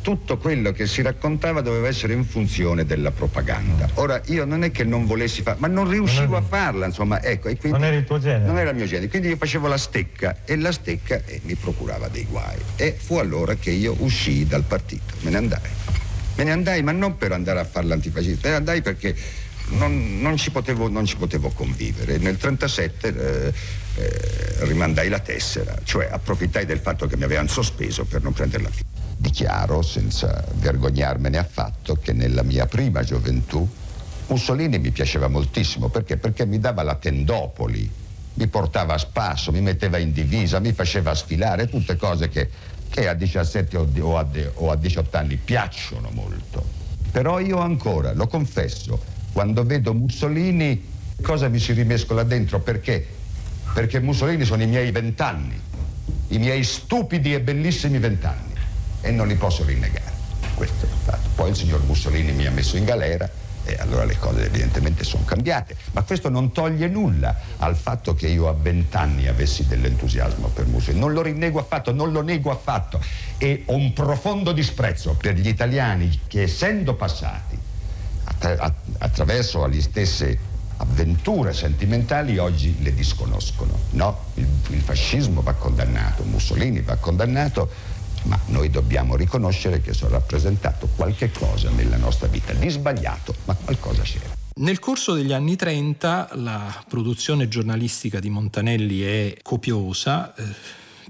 tutto 0.02 0.38
quello 0.38 0.72
che 0.72 0.88
si 0.88 1.02
raccontava 1.02 1.62
doveva 1.62 1.88
essere 1.88 2.14
in 2.14 2.26
funzione 2.26 2.86
della 2.86 3.12
propaganda. 3.12 3.88
Ora 3.96 4.22
io 4.28 4.46
non 4.46 4.64
è 4.64 4.72
che 4.72 4.84
non 4.84 5.06
volessi 5.06 5.42
farla, 5.42 5.68
ma 5.68 5.74
non 5.74 5.90
riuscivo 5.90 6.36
a 6.38 6.42
farla, 6.42 6.88
insomma, 6.88 7.22
ecco. 7.22 7.50
E 7.50 7.58
quindi 7.58 7.78
non 7.78 7.88
era 7.88 7.98
il 7.98 8.06
tuo 8.06 8.20
genere? 8.20 8.46
Non 8.46 8.58
era 8.58 8.70
il 8.72 8.76
mio 8.76 8.86
genere, 8.86 9.10
quindi 9.10 9.28
io 9.28 9.38
facevo 9.38 9.68
la 9.68 9.78
stecca 9.78 10.38
e 10.46 10.58
la 10.58 10.72
stecca 10.72 11.22
eh, 11.26 11.42
mi 11.44 11.56
procurava 11.56 12.08
dei 12.08 12.26
guai. 12.26 12.58
E 12.76 12.96
fu 12.98 13.18
allora 13.18 13.56
che 13.56 13.72
io 13.72 13.96
uscii 14.00 14.48
dal 14.48 14.64
partito, 14.64 15.14
me 15.22 15.30
ne 15.30 15.38
andai. 15.38 15.70
Me 16.38 16.44
ne 16.46 16.52
andai, 16.52 16.82
ma 16.82 16.92
non 16.92 17.18
per 17.18 17.34
andare 17.34 17.60
a 17.60 17.66
fare 17.66 17.86
l'antifascista, 17.86 18.48
me 18.48 18.50
ne 18.54 18.56
andai 18.56 18.82
perché 18.82 19.16
non, 19.72 20.20
non, 20.20 20.38
ci, 20.38 20.52
potevo, 20.52 20.90
non 20.90 21.06
ci, 21.06 21.18
potevo, 21.18 21.50
convivere. 21.50 22.18
Nel 22.18 22.38
1937 22.38 23.08
eh, 23.08 23.54
eh, 23.96 24.66
rimandai 24.66 25.10
la 25.10 25.20
tessera, 25.20 25.78
cioè 25.84 26.10
approfittai 26.12 26.66
del 26.66 26.80
fatto 26.80 27.08
che 27.08 27.18
mi 27.18 27.24
avevano 27.24 27.48
sospeso 27.48 28.06
per 28.06 28.22
non 28.22 28.34
prenderla 28.34 28.70
più. 28.70 28.84
Dichiaro, 29.18 29.82
senza 29.82 30.44
vergognarmene 30.56 31.38
affatto, 31.38 31.96
che 31.96 32.12
nella 32.14 32.44
mia 32.44 32.66
prima 32.66 33.04
gioventù 33.04 33.68
Mussolini 34.28 34.80
mi 34.80 34.92
piaceva 34.92 35.28
moltissimo. 35.28 35.90
Perché? 35.90 36.18
Perché 36.18 36.46
mi 36.46 36.60
dava 36.60 36.84
la 36.84 36.96
tendopoli, 36.96 37.90
mi 38.34 38.48
portava 38.48 38.94
a 38.94 38.98
spasso, 38.98 39.52
mi 39.52 39.62
metteva 39.62 39.98
in 39.98 40.12
divisa, 40.12 40.60
mi 40.60 40.74
faceva 40.74 41.14
sfilare, 41.14 41.68
tutte 41.68 41.98
cose 41.98 42.30
che, 42.30 42.50
che 42.90 43.08
a 43.08 43.14
17 43.14 43.78
o 43.78 44.18
a, 44.18 44.26
o 44.56 44.72
a 44.72 44.76
18 44.76 45.18
anni 45.18 45.36
piacciono 45.36 46.10
molto. 46.14 46.80
Però 47.12 47.40
io 47.40 47.60
ancora, 47.60 48.14
lo 48.14 48.28
confesso, 48.28 49.00
quando 49.32 49.64
vedo 49.64 49.94
Mussolini, 49.94 50.84
cosa 51.22 51.48
mi 51.48 51.60
si 51.60 51.74
rimescola 51.74 52.24
dentro? 52.24 52.60
Perché? 52.60 53.06
Perché 53.74 54.00
Mussolini 54.00 54.44
sono 54.44 54.62
i 54.62 54.68
miei 54.68 54.92
vent'anni, 54.92 55.60
i 56.30 56.38
miei 56.38 56.64
stupidi 56.64 57.34
e 57.34 57.40
bellissimi 57.40 57.98
vent'anni 58.00 58.54
e 59.02 59.12
non 59.12 59.28
li 59.28 59.36
posso 59.36 59.64
rinnegare. 59.64 60.20
Questo 60.56 60.86
è 60.86 60.90
il 60.90 60.96
fatto. 61.04 61.30
Poi 61.36 61.50
il 61.50 61.56
signor 61.56 61.82
Mussolini 61.86 62.34
mi 62.34 62.46
ha 62.46 62.52
messo 62.52 62.76
in 62.76 62.84
galera 62.84 63.30
e 63.64 63.78
allora 63.80 64.04
le 64.04 64.18
cose 64.18 64.46
evidentemente 64.46 65.04
sono 65.04 65.24
cambiate, 65.24 65.78
ma 65.92 66.02
questo 66.02 66.30
non 66.30 66.52
toglie 66.52 66.88
nulla 66.88 67.36
al 67.58 67.76
fatto 67.76 68.14
che 68.14 68.28
io 68.28 68.50
a 68.50 68.54
vent'anni 68.54 69.28
avessi 69.28 69.66
dell'entusiasmo 69.66 70.48
per 70.48 70.66
Mussolini. 70.66 71.00
Non 71.00 71.14
lo 71.14 71.22
rinnego 71.22 71.60
affatto, 71.60 71.94
non 71.94 72.12
lo 72.12 72.22
nego 72.22 72.52
affatto 72.52 73.02
e 73.38 73.64
ho 73.66 73.76
un 73.76 73.94
profondo 73.94 74.52
disprezzo 74.52 75.14
per 75.14 75.36
gli 75.36 75.48
italiani 75.48 76.20
che 76.28 76.44
essendo 76.44 76.96
passati 76.96 77.70
attraverso 79.00 79.66
le 79.66 79.82
stesse 79.82 80.50
avventure 80.78 81.54
sentimentali 81.54 82.38
oggi 82.38 82.82
le 82.82 82.94
disconoscono. 82.94 83.78
No, 83.92 84.26
il, 84.36 84.48
il 84.70 84.82
fascismo 84.82 85.42
va 85.42 85.54
condannato, 85.54 86.24
Mussolini 86.24 86.82
va 86.82 86.96
condannato, 86.96 87.70
ma 88.24 88.40
noi 88.48 88.70
dobbiamo 88.70 89.16
riconoscere 89.16 89.82
che 89.82 89.94
sono 89.94 90.12
rappresentato 90.12 90.90
qualche 90.96 91.32
cosa 91.32 91.70
nella 91.70 91.98
nostra 91.98 92.28
vita, 92.28 92.54
di 92.54 92.70
sbagliato, 92.70 93.36
ma 93.46 93.56
qualcosa 93.56 94.02
c'era. 94.02 94.40
Nel 94.54 94.80
corso 94.80 95.14
degli 95.14 95.32
anni 95.32 95.56
30 95.56 96.32
la 96.34 96.84
produzione 96.88 97.48
giornalistica 97.48 98.20
di 98.20 98.30
Montanelli 98.30 99.02
è 99.02 99.38
copiosa, 99.42 100.36
eh, 100.36 100.44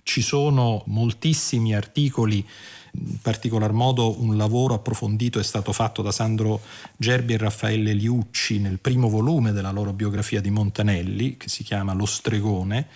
ci 0.03 0.21
sono 0.21 0.83
moltissimi 0.87 1.75
articoli, 1.75 2.47
in 2.93 3.19
particolar 3.21 3.71
modo 3.71 4.21
un 4.21 4.35
lavoro 4.35 4.73
approfondito 4.73 5.39
è 5.39 5.43
stato 5.43 5.71
fatto 5.71 6.01
da 6.01 6.11
Sandro 6.11 6.61
Gerbi 6.97 7.33
e 7.33 7.37
Raffaele 7.37 7.93
Liucci 7.93 8.59
nel 8.59 8.79
primo 8.79 9.09
volume 9.09 9.51
della 9.51 9.71
loro 9.71 9.93
biografia 9.93 10.41
di 10.41 10.49
Montanelli, 10.49 11.37
che 11.37 11.49
si 11.49 11.63
chiama 11.63 11.93
Lo 11.93 12.05
stregone, 12.05 12.87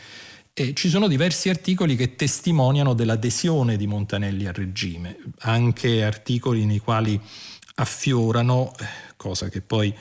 e 0.53 0.73
ci 0.73 0.87
sono 0.87 1.07
diversi 1.07 1.49
articoli 1.49 1.95
che 1.95 2.15
testimoniano 2.15 2.93
dell'adesione 2.93 3.75
di 3.77 3.87
Montanelli 3.87 4.47
al 4.47 4.53
regime, 4.53 5.17
anche 5.39 6.03
articoli 6.03 6.65
nei 6.65 6.79
quali 6.79 7.19
affiorano, 7.75 8.71
eh, 8.79 8.85
cosa 9.17 9.49
che 9.49 9.61
poi 9.61 9.93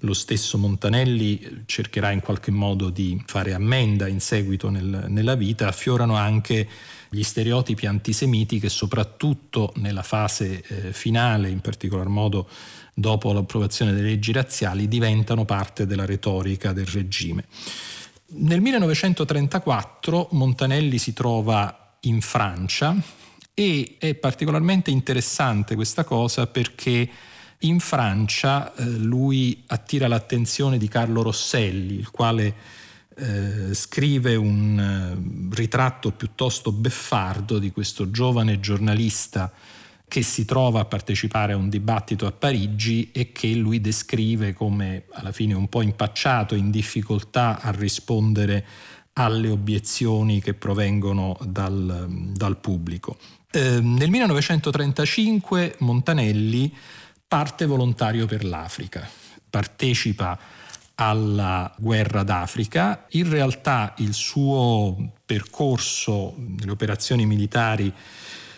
lo 0.00 0.14
stesso 0.14 0.58
Montanelli 0.58 1.62
cercherà 1.66 2.10
in 2.10 2.20
qualche 2.20 2.50
modo 2.50 2.90
di 2.90 3.22
fare 3.26 3.54
ammenda 3.54 4.08
in 4.08 4.20
seguito 4.20 4.68
nel, 4.68 5.04
nella 5.08 5.36
vita, 5.36 5.68
affiorano 5.68 6.16
anche 6.16 6.68
gli 7.12 7.22
stereotipi 7.22 7.84
antisemiti 7.84 8.58
che 8.58 8.70
soprattutto 8.70 9.74
nella 9.76 10.02
fase 10.02 10.62
eh, 10.66 10.92
finale, 10.94 11.50
in 11.50 11.60
particolar 11.60 12.08
modo 12.08 12.48
dopo 12.94 13.32
l'approvazione 13.32 13.92
delle 13.92 14.08
leggi 14.08 14.32
razziali, 14.32 14.88
diventano 14.88 15.44
parte 15.44 15.86
della 15.86 16.06
retorica 16.06 16.72
del 16.72 16.86
regime. 16.86 17.44
Nel 18.34 18.62
1934 18.62 20.28
Montanelli 20.32 20.96
si 20.96 21.12
trova 21.12 21.98
in 22.00 22.22
Francia 22.22 22.96
e 23.52 23.96
è 23.98 24.14
particolarmente 24.14 24.90
interessante 24.90 25.74
questa 25.74 26.04
cosa 26.04 26.46
perché 26.46 27.10
in 27.58 27.78
Francia 27.78 28.74
eh, 28.74 28.84
lui 28.84 29.64
attira 29.66 30.08
l'attenzione 30.08 30.78
di 30.78 30.88
Carlo 30.88 31.20
Rosselli, 31.20 31.94
il 31.94 32.10
quale 32.10 32.54
eh, 33.16 33.74
scrive 33.74 34.34
un 34.34 34.78
eh, 34.78 35.54
ritratto 35.54 36.10
piuttosto 36.12 36.72
beffardo 36.72 37.58
di 37.58 37.70
questo 37.70 38.10
giovane 38.10 38.60
giornalista 38.60 39.52
che 40.12 40.22
si 40.22 40.44
trova 40.44 40.80
a 40.80 40.84
partecipare 40.84 41.54
a 41.54 41.56
un 41.56 41.70
dibattito 41.70 42.26
a 42.26 42.32
Parigi 42.32 43.10
e 43.12 43.32
che 43.32 43.48
lui 43.54 43.80
descrive 43.80 44.52
come 44.52 45.04
alla 45.12 45.32
fine 45.32 45.54
un 45.54 45.68
po' 45.68 45.80
impacciato, 45.80 46.54
in 46.54 46.70
difficoltà 46.70 47.60
a 47.62 47.70
rispondere 47.70 48.66
alle 49.14 49.48
obiezioni 49.48 50.42
che 50.42 50.52
provengono 50.52 51.38
dal, 51.42 52.08
dal 52.34 52.58
pubblico. 52.58 53.16
Eh, 53.50 53.80
nel 53.80 54.10
1935 54.10 55.76
Montanelli 55.78 56.74
parte 57.26 57.64
volontario 57.64 58.26
per 58.26 58.44
l'Africa, 58.44 59.08
partecipa 59.48 60.38
alla 60.94 61.72
guerra 61.78 62.22
d'Africa, 62.22 63.06
in 63.10 63.28
realtà 63.28 63.94
il 63.98 64.12
suo 64.12 65.12
percorso 65.24 66.34
nelle 66.36 66.70
operazioni 66.70 67.26
militari 67.26 67.92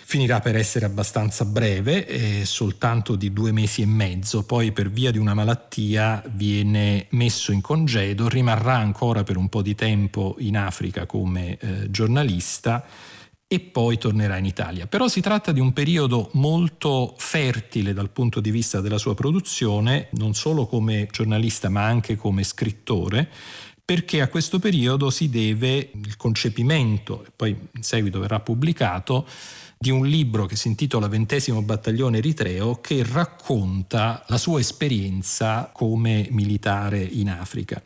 finirà 0.07 0.41
per 0.41 0.55
essere 0.55 0.85
abbastanza 0.85 1.45
breve, 1.45 2.07
eh, 2.07 2.45
soltanto 2.45 3.17
di 3.17 3.33
due 3.33 3.53
mesi 3.53 3.83
e 3.83 3.87
mezzo, 3.87 4.45
poi 4.45 4.71
per 4.71 4.91
via 4.91 5.11
di 5.11 5.19
una 5.19 5.35
malattia 5.35 6.23
viene 6.35 7.07
messo 7.11 7.53
in 7.53 7.62
congedo, 7.62 8.29
rimarrà 8.29 8.76
ancora 8.76 9.23
per 9.23 9.37
un 9.37 9.49
po' 9.49 9.62
di 9.62 9.75
tempo 9.75 10.37
in 10.38 10.57
Africa 10.57 11.07
come 11.07 11.57
eh, 11.59 11.91
giornalista 11.91 12.85
e 13.47 13.61
poi 13.61 13.99
tornerà 13.99 14.37
in 14.37 14.47
Italia. 14.47 14.87
Però 14.87 15.09
si 15.09 15.21
tratta 15.21 15.53
di 15.53 15.61
un 15.61 15.73
periodo 15.73 16.31
molto 16.33 17.15
fertile 17.17 17.93
dal 17.93 18.11
punto 18.11 18.41
di 18.41 18.51
vista 18.51 18.81
della 18.81 18.99
sua 18.99 19.15
produzione, 19.15 20.09
non 20.13 20.35
solo 20.35 20.67
come 20.67 21.09
giornalista 21.11 21.69
ma 21.69 21.85
anche 21.85 22.17
come 22.17 22.43
scrittore, 22.43 23.31
perché 23.85 24.23
a 24.23 24.29
questo 24.29 24.59
periodo 24.59 25.11
si 25.11 25.29
deve 25.29 25.91
il 25.93 26.17
concepimento, 26.17 27.25
poi 27.37 27.57
in 27.75 27.83
seguito 27.83 28.19
verrà 28.19 28.41
pubblicato, 28.41 29.27
di 29.77 29.91
un 29.91 30.07
libro 30.07 30.47
che 30.47 30.57
si 30.57 30.69
intitola 30.69 31.09
Ventesimo 31.09 31.61
battaglione 31.61 32.17
eritreo 32.17 32.81
che 32.81 33.05
racconta 33.07 34.25
la 34.29 34.39
sua 34.39 34.59
esperienza 34.59 35.71
come 35.75 36.27
militare 36.31 37.03
in 37.03 37.29
Africa. 37.29 37.83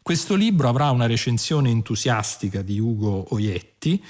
Questo 0.00 0.36
libro 0.36 0.68
avrà 0.68 0.90
una 0.90 1.04
recensione 1.04 1.68
entusiastica 1.68 2.62
di 2.62 2.78
Ugo 2.78 3.26
Oietti 3.34 4.02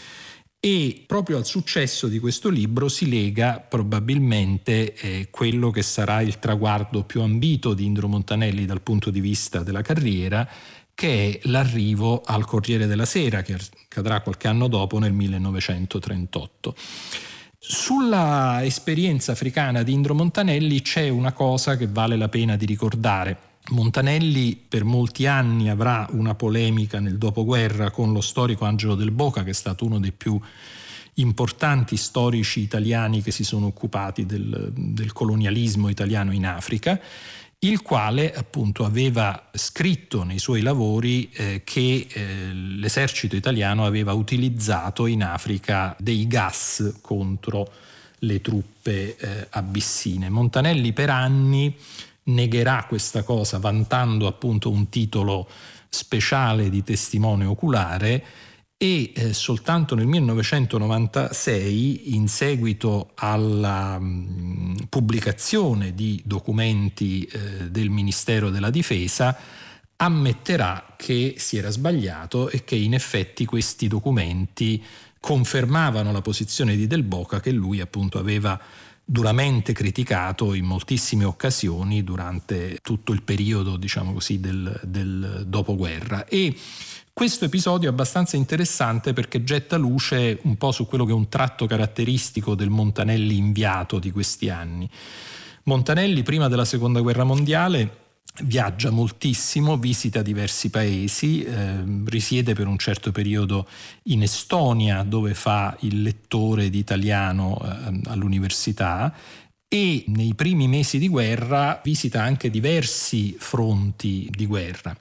e 0.65 1.05
proprio 1.07 1.37
al 1.37 1.45
successo 1.45 2.09
di 2.09 2.19
questo 2.19 2.49
libro 2.49 2.89
si 2.89 3.07
lega 3.07 3.61
probabilmente 3.61 4.95
eh, 4.95 5.29
quello 5.31 5.71
che 5.71 5.83
sarà 5.83 6.23
il 6.23 6.39
traguardo 6.39 7.05
più 7.05 7.21
ambito 7.21 7.75
di 7.75 7.85
Indro 7.85 8.09
Montanelli 8.09 8.65
dal 8.65 8.81
punto 8.81 9.11
di 9.11 9.21
vista 9.21 9.63
della 9.63 9.83
carriera, 9.83 10.49
che 10.95 11.39
è 11.43 11.49
l'arrivo 11.51 12.23
al 12.25 12.47
Corriere 12.47 12.87
della 12.87 13.05
Sera, 13.05 13.43
che 13.43 13.59
accadrà 13.85 14.23
qualche 14.23 14.49
anno 14.49 14.67
dopo, 14.67 14.99
nel 14.99 15.13
1938. 15.13 16.75
Sulla 17.59 18.65
esperienza 18.65 19.33
africana 19.33 19.83
di 19.83 19.93
Indro 19.93 20.15
Montanelli 20.15 20.81
c'è 20.81 21.11
una 21.11 21.35
cosa 21.35 21.77
che 21.77 21.89
vale 21.89 22.17
la 22.17 22.31
pena 22.31 22.57
di 22.57 22.65
ricordare. 22.65 23.37
Montanelli 23.71 24.57
per 24.57 24.85
molti 24.85 25.27
anni 25.27 25.71
avrà 25.71 26.07
una 26.11 26.35
polemica 26.35 27.01
nel 27.01 27.17
dopoguerra 27.17 27.91
con 27.91 28.13
lo 28.13 28.21
storico 28.21 28.65
Angelo 28.65 28.95
del 28.95 29.11
Boca, 29.11 29.43
che 29.43 29.51
è 29.51 29.55
stato 29.55 29.85
uno 29.85 29.99
dei 29.99 30.13
più 30.13 30.39
importanti 31.15 31.97
storici 31.97 32.61
italiani 32.61 33.23
che 33.23 33.31
si 33.31 33.45
sono 33.45 33.67
occupati 33.67 34.27
del, 34.27 34.73
del 34.75 35.13
colonialismo 35.13 35.89
italiano 35.89 36.33
in 36.33 36.45
Africa 36.45 37.01
il 37.65 37.83
quale 37.83 38.33
appunto 38.33 38.85
aveva 38.85 39.49
scritto 39.53 40.23
nei 40.23 40.39
suoi 40.39 40.61
lavori 40.61 41.31
eh, 41.33 41.63
che 41.65 42.07
eh, 42.11 42.53
l'esercito 42.53 43.37
italiano 43.37 43.87
aveva 43.87 44.13
utilizzato 44.13 45.07
in 45.07 45.23
Africa 45.23 45.97
dei 45.99 46.27
gas 46.27 46.99
contro 47.01 47.71
le 48.19 48.41
truppe 48.41 49.17
eh, 49.17 49.47
abissine. 49.51 50.29
Montanelli 50.29 50.93
per 50.93 51.11
anni 51.11 51.75
negherà 52.25 52.87
questa 52.89 53.23
cosa 53.23 53.59
vantando 53.59 54.27
appunto 54.27 54.71
un 54.71 54.89
titolo 54.89 55.49
speciale 55.89 56.71
di 56.71 56.83
testimone 56.83 57.45
oculare 57.45 58.25
e 58.77 59.13
eh, 59.15 59.33
soltanto 59.33 59.95
nel 59.95 60.07
1996, 60.07 62.17
in 62.17 62.29
seguito 62.29 63.13
alla 63.15 63.99
mh, 63.99 64.05
mm, 64.05 64.75
pubblicazione 64.89 65.95
di 65.95 66.21
documenti 66.25 67.23
eh, 67.23 67.71
del 67.71 67.89
Ministero 67.89 68.51
della 68.51 68.71
Difesa, 68.71 69.37
ammetterà 69.97 70.95
che 70.97 71.35
si 71.39 71.57
era 71.57 71.71
sbagliato 71.71 72.51
e 72.51 72.65
che 72.65 72.75
in 72.75 72.95
effetti 72.95 73.45
questi 73.45 73.87
documenti 73.87 74.83
confermavano 75.21 76.11
la 76.13 76.21
posizione 76.21 76.77
di 76.77 76.87
Del 76.87 77.05
Boca 77.05 77.41
che 77.41 77.53
lui 77.53 77.81
appunto 77.81 78.19
aveva 78.19 78.61
duramente 79.05 79.73
criticato 79.73 80.55
in 80.55 80.65
moltissime 80.65 81.25
occasioni 81.25 82.03
durante 82.03 82.79
tutto 82.81 83.13
il 83.13 83.23
periodo, 83.23 83.77
diciamo 83.77 84.13
così, 84.13 84.41
del, 84.41 84.81
del 84.83 85.45
dopoguerra. 85.47 86.27
E 86.27 86.57
questo 87.13 87.45
episodio 87.45 87.89
è 87.89 87.93
abbastanza 87.93 88.37
interessante 88.37 89.13
perché 89.13 89.45
getta 89.45 89.77
luce 89.77 90.41
un 90.43 90.57
po' 90.57 90.73
su 90.73 90.87
quello 90.87 91.05
che 91.05 91.13
è 91.13 91.15
un 91.15 91.29
tratto 91.29 91.67
caratteristico 91.67 92.55
del 92.55 92.71
Montanelli 92.71 93.37
inviato 93.37 93.99
di 93.99 94.11
questi 94.11 94.49
anni. 94.49 94.89
Montanelli, 95.65 96.23
prima 96.23 96.49
della 96.49 96.65
seconda 96.65 97.01
guerra 97.01 97.25
mondiale, 97.25 98.04
viaggia 98.43 98.91
moltissimo, 98.91 99.77
visita 99.77 100.23
diversi 100.23 100.71
paesi, 100.71 101.45
eh, 101.45 101.85
risiede 102.07 102.55
per 102.55 102.67
un 102.67 102.79
certo 102.79 103.13
periodo 103.13 103.69
in 104.05 104.23
Estonia 104.23 105.03
dove 105.03 105.35
fa 105.35 105.77
il 105.81 106.03
lettore 106.03 106.69
di 106.69 106.79
italiano 106.79 107.61
eh, 107.63 108.01
all'università 108.07 109.15
e 109.69 110.05
nei 110.09 110.35
primi 110.35 110.69
mesi 110.69 110.99
di 110.99 111.09
guerra 111.09 111.81
visita 111.83 112.23
anche 112.23 112.51
diversi 112.51 113.35
fronti 113.39 114.29
di 114.33 114.47
guerra 114.47 114.97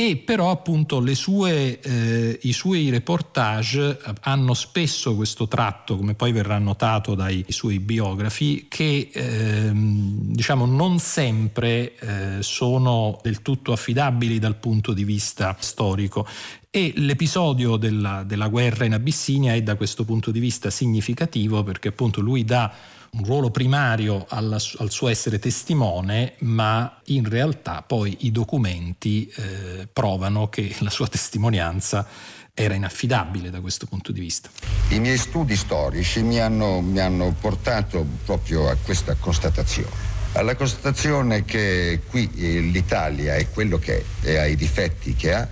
e 0.00 0.14
però 0.14 0.52
appunto 0.52 1.04
sue, 1.16 1.80
eh, 1.80 2.38
i 2.42 2.52
suoi 2.52 2.88
reportage 2.88 3.98
hanno 4.20 4.54
spesso 4.54 5.16
questo 5.16 5.48
tratto, 5.48 5.96
come 5.96 6.14
poi 6.14 6.30
verrà 6.30 6.56
notato 6.58 7.16
dai 7.16 7.44
suoi 7.48 7.80
biografi, 7.80 8.66
che 8.68 9.10
eh, 9.12 9.72
diciamo 9.74 10.66
non 10.66 11.00
sempre 11.00 11.96
eh, 11.96 12.42
sono 12.42 13.18
del 13.24 13.42
tutto 13.42 13.72
affidabili 13.72 14.38
dal 14.38 14.54
punto 14.54 14.92
di 14.92 15.02
vista 15.02 15.56
storico. 15.58 16.24
E 16.70 16.92
l'episodio 16.94 17.76
della, 17.76 18.22
della 18.22 18.46
guerra 18.46 18.84
in 18.84 18.92
Abissinia 18.92 19.54
è 19.54 19.62
da 19.62 19.74
questo 19.74 20.04
punto 20.04 20.30
di 20.30 20.38
vista 20.38 20.70
significativo 20.70 21.64
perché 21.64 21.88
appunto 21.88 22.20
lui 22.20 22.44
dà 22.44 22.72
un 23.12 23.24
ruolo 23.24 23.50
primario 23.50 24.26
alla, 24.28 24.58
al 24.78 24.90
suo 24.90 25.08
essere 25.08 25.38
testimone, 25.38 26.34
ma 26.40 27.00
in 27.06 27.28
realtà 27.28 27.82
poi 27.82 28.16
i 28.20 28.32
documenti 28.32 29.26
eh, 29.26 29.88
provano 29.92 30.48
che 30.48 30.74
la 30.80 30.90
sua 30.90 31.08
testimonianza 31.08 32.06
era 32.54 32.74
inaffidabile 32.74 33.50
da 33.50 33.60
questo 33.60 33.86
punto 33.86 34.10
di 34.10 34.20
vista. 34.20 34.50
I 34.88 34.98
miei 34.98 35.16
studi 35.16 35.56
storici 35.56 36.22
mi 36.22 36.40
hanno, 36.40 36.80
mi 36.80 36.98
hanno 36.98 37.34
portato 37.40 38.04
proprio 38.24 38.68
a 38.68 38.76
questa 38.82 39.14
constatazione 39.14 40.16
alla 40.32 40.54
constatazione 40.54 41.44
che 41.44 42.02
qui 42.06 42.30
eh, 42.36 42.60
l'Italia 42.60 43.36
è 43.36 43.48
quello 43.50 43.78
che 43.78 44.04
è 44.20 44.26
e 44.28 44.36
ha 44.36 44.46
i 44.46 44.56
difetti 44.56 45.14
che 45.14 45.34
ha 45.34 45.48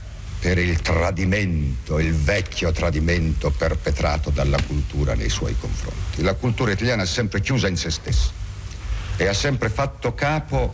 per 0.46 0.58
il 0.58 0.80
tradimento, 0.80 1.98
il 1.98 2.14
vecchio 2.14 2.70
tradimento 2.70 3.50
perpetrato 3.50 4.30
dalla 4.30 4.62
cultura 4.64 5.16
nei 5.16 5.28
suoi 5.28 5.56
confronti. 5.58 6.22
La 6.22 6.34
cultura 6.34 6.70
italiana 6.70 7.02
è 7.02 7.06
sempre 7.06 7.40
chiusa 7.40 7.66
in 7.66 7.76
se 7.76 7.90
stessa 7.90 8.30
e 9.16 9.26
ha 9.26 9.34
sempre 9.34 9.70
fatto 9.70 10.14
capo 10.14 10.72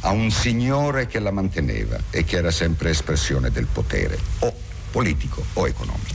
a 0.00 0.10
un 0.10 0.32
signore 0.32 1.06
che 1.06 1.20
la 1.20 1.30
manteneva 1.30 2.00
e 2.10 2.24
che 2.24 2.38
era 2.38 2.50
sempre 2.50 2.90
espressione 2.90 3.52
del 3.52 3.66
potere, 3.66 4.18
o 4.40 4.52
politico 4.90 5.44
o 5.52 5.68
economico. 5.68 6.14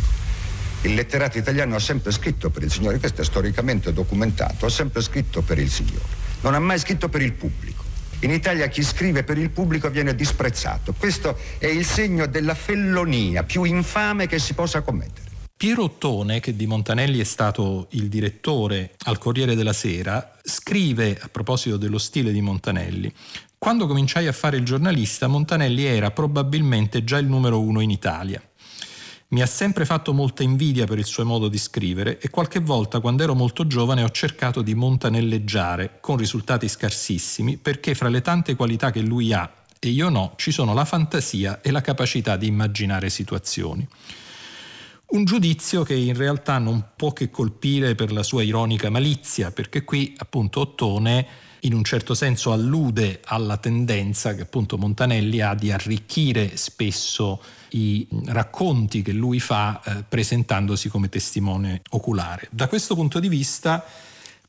Il 0.82 0.94
letterato 0.94 1.38
italiano 1.38 1.78
ha 1.78 1.80
sempre 1.80 2.12
scritto 2.12 2.50
per 2.50 2.64
il 2.64 2.72
signore, 2.74 3.00
questo 3.00 3.22
è 3.22 3.24
storicamente 3.24 3.94
documentato, 3.94 4.66
ha 4.66 4.70
sempre 4.70 5.02
scritto 5.02 5.42
per 5.42 5.60
il 5.60 5.72
signore, 5.72 6.04
non 6.42 6.56
ha 6.56 6.60
mai 6.60 6.78
scritto 6.78 7.08
per 7.08 7.22
il 7.22 7.32
pubblico. 7.32 7.77
In 8.22 8.32
Italia 8.32 8.68
chi 8.68 8.82
scrive 8.82 9.24
per 9.24 9.38
il 9.38 9.52
pubblico 9.52 9.92
viene 9.92 10.16
disprezzato. 10.16 10.94
Questo 10.98 11.38
è 11.60 11.68
il 11.68 11.86
segno 11.86 12.26
della 12.26 12.56
fellonia 12.56 13.44
più 13.44 13.64
infame 13.64 14.26
che 14.26 14.40
si 14.40 14.56
possa 14.56 14.82
commettere. 14.82 15.26
Piero 15.56 15.84
Ottone, 15.84 16.40
che 16.40 16.56
di 16.56 16.66
Montanelli 16.66 17.20
è 17.20 17.24
stato 17.24 17.88
il 17.92 18.10
direttore 18.10 18.96
al 19.06 19.20
Corriere 19.20 19.56
della 19.56 19.74
Sera, 19.74 20.36
scrive 20.44 21.18
a 21.20 21.30
proposito 21.30 21.78
dello 21.78 22.00
stile 22.00 22.32
di 22.32 22.42
Montanelli. 22.42 23.14
Quando 23.58 23.86
cominciai 23.86 24.28
a 24.28 24.32
fare 24.32 24.58
il 24.58 24.66
giornalista, 24.66 25.28
Montanelli 25.28 25.86
era 25.86 26.12
probabilmente 26.12 27.04
già 27.04 27.18
il 27.18 27.28
numero 27.28 27.62
uno 27.62 27.82
in 27.82 27.92
Italia. 27.92 28.42
Mi 29.30 29.42
ha 29.42 29.46
sempre 29.46 29.84
fatto 29.84 30.14
molta 30.14 30.44
invidia 30.44 30.86
per 30.86 31.00
il 31.00 31.06
suo 31.06 31.26
modo 31.26 31.50
di 31.50 31.58
scrivere 31.58 32.18
e 32.18 32.30
qualche 32.30 32.60
volta 32.60 33.02
quando 33.02 33.24
ero 33.24 33.36
molto 33.36 33.68
giovane 33.68 34.02
ho 34.02 34.10
cercato 34.10 34.62
di 34.62 34.74
montanelleggiare, 34.74 35.98
con 36.00 36.16
risultati 36.16 36.70
scarsissimi, 36.70 37.58
perché 37.58 37.94
fra 37.94 38.08
le 38.08 38.22
tante 38.22 38.56
qualità 38.56 38.90
che 38.90 39.02
lui 39.02 39.34
ha 39.34 39.52
e 39.80 39.90
io 39.90 40.08
no 40.08 40.34
ci 40.38 40.52
sono 40.52 40.74
la 40.74 40.86
fantasia 40.86 41.60
e 41.60 41.72
la 41.72 41.82
capacità 41.82 42.38
di 42.38 42.48
immaginare 42.48 43.10
situazioni. 43.10 43.86
Un 45.08 45.26
giudizio 45.26 45.84
che 45.84 45.94
in 45.94 46.16
realtà 46.16 46.58
non 46.58 46.92
può 46.96 47.12
che 47.12 47.30
colpire 47.30 47.96
per 47.96 48.14
la 48.14 48.24
sua 48.24 48.44
ironica 48.44 48.90
malizia, 48.90 49.52
perché 49.52 49.84
qui 49.84 50.14
appunto 50.18 50.62
Ottone 50.62 51.28
in 51.62 51.74
un 51.74 51.84
certo 51.84 52.14
senso 52.14 52.52
allude 52.52 53.22
alla 53.26 53.58
tendenza 53.58 54.36
che 54.36 54.42
appunto 54.42 54.78
Montanelli 54.78 55.42
ha 55.42 55.54
di 55.54 55.72
arricchire 55.72 56.58
spesso 56.58 57.42
i 57.72 58.08
racconti 58.26 59.02
che 59.02 59.12
lui 59.12 59.40
fa 59.40 59.82
eh, 59.84 60.04
presentandosi 60.08 60.90
come 60.90 61.10
testimone 61.10 61.82
oculare. 61.90 62.48
Da 62.52 62.68
questo 62.68 62.96
punto 62.96 63.20
di 63.20 63.28
vista 63.28 63.86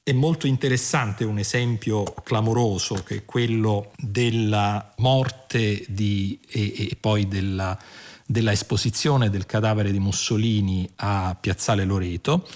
è 0.03 0.12
molto 0.12 0.47
interessante 0.47 1.25
un 1.25 1.38
esempio 1.38 2.03
clamoroso 2.25 2.94
che 3.05 3.16
è 3.16 3.25
quello 3.25 3.92
della 3.97 4.94
morte 4.99 5.85
di, 5.88 6.38
e, 6.49 6.88
e 6.90 6.97
poi 6.99 7.29
della, 7.29 7.79
della 8.25 8.53
esposizione 8.53 9.29
del 9.29 9.44
cadavere 9.44 9.92
di 9.92 9.99
Mussolini 9.99 10.88
a 10.97 11.37
Piazzale 11.38 11.85
Loreto 11.85 12.47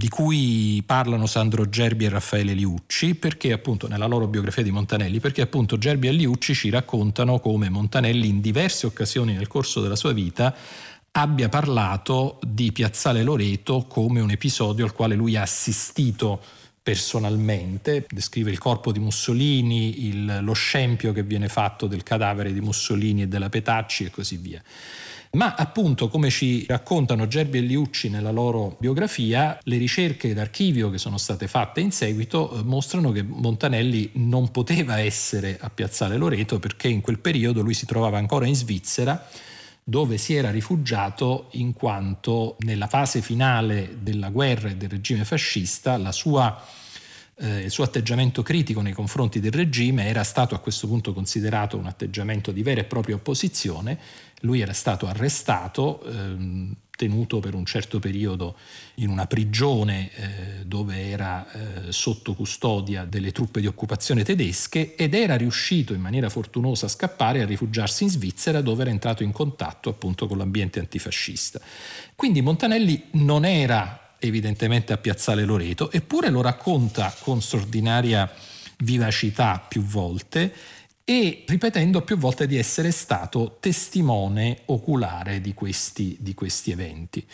di 0.00 0.08
cui 0.08 0.80
parlano 0.86 1.26
Sandro 1.26 1.68
Gerbi 1.68 2.04
e 2.04 2.08
Raffaele 2.08 2.52
Liucci, 2.52 3.16
perché 3.16 3.50
appunto 3.50 3.88
nella 3.88 4.06
loro 4.06 4.28
biografia 4.28 4.62
di 4.62 4.70
Montanelli, 4.70 5.18
perché 5.18 5.40
appunto 5.40 5.76
Gerbi 5.76 6.06
e 6.06 6.12
Liucci 6.12 6.54
ci 6.54 6.70
raccontano 6.70 7.40
come 7.40 7.68
Montanelli 7.68 8.28
in 8.28 8.40
diverse 8.40 8.86
occasioni 8.86 9.32
nel 9.32 9.48
corso 9.48 9.80
della 9.80 9.96
sua 9.96 10.12
vita 10.12 10.54
abbia 11.10 11.48
parlato 11.48 12.38
di 12.46 12.70
Piazzale 12.70 13.24
Loreto 13.24 13.86
come 13.88 14.20
un 14.20 14.30
episodio 14.30 14.84
al 14.84 14.92
quale 14.92 15.16
lui 15.16 15.34
ha 15.34 15.42
assistito 15.42 16.40
personalmente, 16.80 18.06
descrive 18.08 18.52
il 18.52 18.58
corpo 18.58 18.92
di 18.92 19.00
Mussolini, 19.00 20.06
il, 20.06 20.38
lo 20.42 20.52
scempio 20.52 21.12
che 21.12 21.24
viene 21.24 21.48
fatto 21.48 21.88
del 21.88 22.04
cadavere 22.04 22.52
di 22.52 22.60
Mussolini 22.60 23.22
e 23.22 23.26
della 23.26 23.48
Petacci 23.48 24.04
e 24.04 24.10
così 24.12 24.36
via. 24.36 24.62
Ma 25.32 25.54
appunto, 25.54 26.08
come 26.08 26.30
ci 26.30 26.64
raccontano 26.66 27.26
Gerbi 27.26 27.58
e 27.58 27.60
Liucci 27.60 28.08
nella 28.08 28.30
loro 28.30 28.76
biografia, 28.80 29.58
le 29.64 29.76
ricerche 29.76 30.32
d'archivio 30.32 30.88
che 30.88 30.96
sono 30.96 31.18
state 31.18 31.48
fatte 31.48 31.80
in 31.80 31.92
seguito 31.92 32.50
eh, 32.52 32.62
mostrano 32.62 33.12
che 33.12 33.22
Montanelli 33.22 34.10
non 34.14 34.50
poteva 34.50 35.00
essere 35.00 35.58
a 35.60 35.68
Piazzale 35.68 36.16
Loreto 36.16 36.58
perché 36.58 36.88
in 36.88 37.02
quel 37.02 37.18
periodo 37.18 37.60
lui 37.60 37.74
si 37.74 37.84
trovava 37.84 38.16
ancora 38.16 38.46
in 38.46 38.54
Svizzera 38.54 39.28
dove 39.84 40.18
si 40.18 40.34
era 40.34 40.50
rifugiato 40.50 41.46
in 41.52 41.72
quanto 41.72 42.56
nella 42.60 42.88
fase 42.88 43.22
finale 43.22 43.96
della 44.00 44.28
guerra 44.28 44.68
e 44.68 44.76
del 44.76 44.90
regime 44.90 45.24
fascista 45.24 45.96
la 45.96 46.12
sua 46.12 46.62
eh, 47.40 47.60
il 47.60 47.70
suo 47.70 47.84
atteggiamento 47.84 48.42
critico 48.42 48.80
nei 48.80 48.92
confronti 48.92 49.40
del 49.40 49.52
regime 49.52 50.06
era 50.06 50.24
stato 50.24 50.54
a 50.54 50.58
questo 50.58 50.86
punto 50.86 51.12
considerato 51.12 51.76
un 51.76 51.86
atteggiamento 51.86 52.50
di 52.52 52.62
vera 52.62 52.80
e 52.80 52.84
propria 52.84 53.14
opposizione. 53.14 53.98
Lui 54.40 54.60
era 54.60 54.72
stato 54.72 55.06
arrestato, 55.06 56.02
ehm, 56.04 56.74
tenuto 56.98 57.38
per 57.38 57.54
un 57.54 57.64
certo 57.64 58.00
periodo 58.00 58.56
in 58.96 59.08
una 59.08 59.26
prigione 59.26 60.10
eh, 60.10 60.66
dove 60.66 61.08
era 61.08 61.86
eh, 61.86 61.92
sotto 61.92 62.34
custodia 62.34 63.04
delle 63.04 63.30
truppe 63.30 63.60
di 63.60 63.68
occupazione 63.68 64.24
tedesche 64.24 64.96
ed 64.96 65.14
era 65.14 65.36
riuscito 65.36 65.94
in 65.94 66.00
maniera 66.00 66.28
fortunosa 66.28 66.86
a 66.86 66.88
scappare 66.88 67.38
e 67.38 67.42
a 67.42 67.46
rifugiarsi 67.46 68.02
in 68.02 68.10
Svizzera 68.10 68.60
dove 68.62 68.82
era 68.82 68.90
entrato 68.90 69.22
in 69.22 69.30
contatto 69.30 69.88
appunto 69.88 70.26
con 70.26 70.38
l'ambiente 70.38 70.80
antifascista. 70.80 71.60
Quindi 72.16 72.42
Montanelli 72.42 73.04
non 73.12 73.44
era 73.44 74.07
evidentemente 74.18 74.92
a 74.92 74.98
Piazzale 74.98 75.44
Loreto, 75.44 75.90
eppure 75.90 76.30
lo 76.30 76.40
racconta 76.40 77.14
con 77.20 77.40
straordinaria 77.40 78.30
vivacità 78.78 79.64
più 79.66 79.82
volte 79.82 80.52
e 81.04 81.44
ripetendo 81.46 82.02
più 82.02 82.18
volte 82.18 82.46
di 82.46 82.56
essere 82.56 82.90
stato 82.90 83.56
testimone 83.60 84.58
oculare 84.66 85.40
di 85.40 85.54
questi, 85.54 86.16
di 86.20 86.34
questi 86.34 86.70
eventi. 86.70 87.26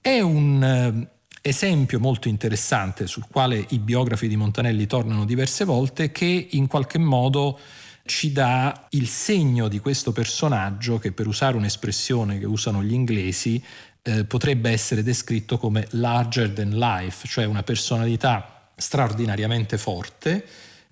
È 0.00 0.20
un 0.20 0.62
eh, 0.62 1.08
esempio 1.42 2.00
molto 2.00 2.28
interessante 2.28 3.06
sul 3.06 3.26
quale 3.30 3.62
i 3.70 3.78
biografi 3.78 4.26
di 4.26 4.36
Montanelli 4.36 4.86
tornano 4.86 5.26
diverse 5.26 5.64
volte 5.64 6.12
che 6.12 6.48
in 6.52 6.66
qualche 6.66 6.98
modo 6.98 7.58
ci 8.06 8.32
dà 8.32 8.86
il 8.90 9.06
segno 9.06 9.68
di 9.68 9.78
questo 9.78 10.12
personaggio 10.12 10.98
che 10.98 11.12
per 11.12 11.26
usare 11.26 11.56
un'espressione 11.56 12.38
che 12.38 12.46
usano 12.46 12.82
gli 12.82 12.92
inglesi 12.92 13.62
eh, 14.06 14.24
potrebbe 14.24 14.70
essere 14.70 15.02
descritto 15.02 15.58
come 15.58 15.86
larger 15.90 16.50
than 16.50 16.76
life, 16.76 17.26
cioè 17.26 17.46
una 17.46 17.62
personalità 17.62 18.70
straordinariamente 18.76 19.78
forte 19.78 20.46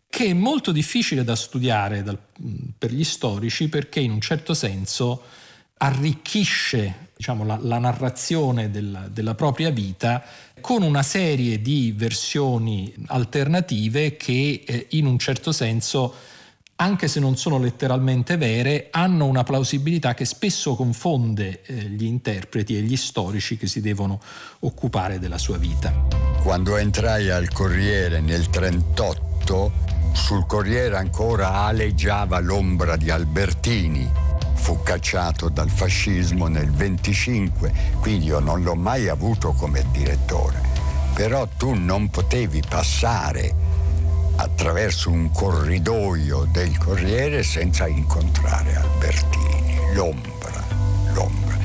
che 0.09 0.27
è 0.27 0.33
molto 0.35 0.73
difficile 0.73 1.25
da 1.25 1.35
studiare 1.35 2.03
dal, 2.03 2.19
per 2.77 2.93
gli 2.93 3.05
storici 3.05 3.69
perché 3.69 4.01
in 4.01 4.11
un 4.11 4.21
certo 4.21 4.55
senso 4.55 5.23
arricchisce 5.79 7.09
diciamo, 7.17 7.45
la, 7.45 7.59
la, 7.61 7.79
narrazione 7.79 8.71
della, 8.71 9.09
della, 9.09 9.35
propria 9.35 9.71
vita 9.71 10.23
con 10.61 10.83
una 10.83 11.03
serie 11.03 11.61
di 11.61 11.93
versioni 11.97 12.93
alternative 13.07 14.17
che 14.17 14.63
eh, 14.67 14.87
in 14.91 15.07
un 15.07 15.19
certo 15.19 15.51
senso, 15.51 16.15
anche 16.77 17.07
se 17.07 17.21
non 17.21 17.37
sono 17.37 17.59
letteralmente 17.59 18.37
vere, 18.37 18.89
hanno 18.91 19.27
una 19.27 19.45
plausibilità 19.45 20.15
che 20.15 20.25
spesso 20.25 20.75
confonde 20.75 21.63
eh, 21.63 21.75
gli 21.75 22.05
interpreti 22.05 22.77
e 22.77 22.81
gli 22.81 22.97
storici 22.97 23.57
che 23.57 23.67
si 23.67 23.81
devono 23.81 24.21
occupare 24.61 25.19
della 25.19 25.39
sua 25.39 25.59
vita. 25.59 25.93
Quando 26.43 26.77
entrai 26.77 27.31
al 27.31 27.51
Corriere 27.51 28.21
nel 28.21 28.49
1938, 28.51 29.73
sul 30.13 30.45
Corriere 30.47 30.97
ancora 30.97 31.65
aleggiava 31.65 32.41
l'ombra 32.41 32.97
di 32.97 33.11
Albertini. 33.11 34.11
Fu 34.55 34.83
cacciato 34.83 35.49
dal 35.49 35.71
fascismo 35.71 36.47
nel 36.47 36.71
25, 36.71 37.73
quindi 38.01 38.27
io 38.27 38.39
non 38.39 38.63
l'ho 38.63 38.75
mai 38.75 39.09
avuto 39.09 39.53
come 39.53 39.85
direttore. 39.91 40.61
Però 41.15 41.47
tu 41.57 41.75
non 41.75 42.11
potevi 42.11 42.63
passare 42.69 43.72
attraverso 44.37 45.11
un 45.11 45.31
corridoio 45.31 46.49
del 46.51 46.77
Corriere 46.79 47.43
senza 47.43 47.87
incontrare 47.87 48.75
Albertini. 48.75 49.95
L'ombra, 49.95 50.65
l'ombra. 51.15 51.57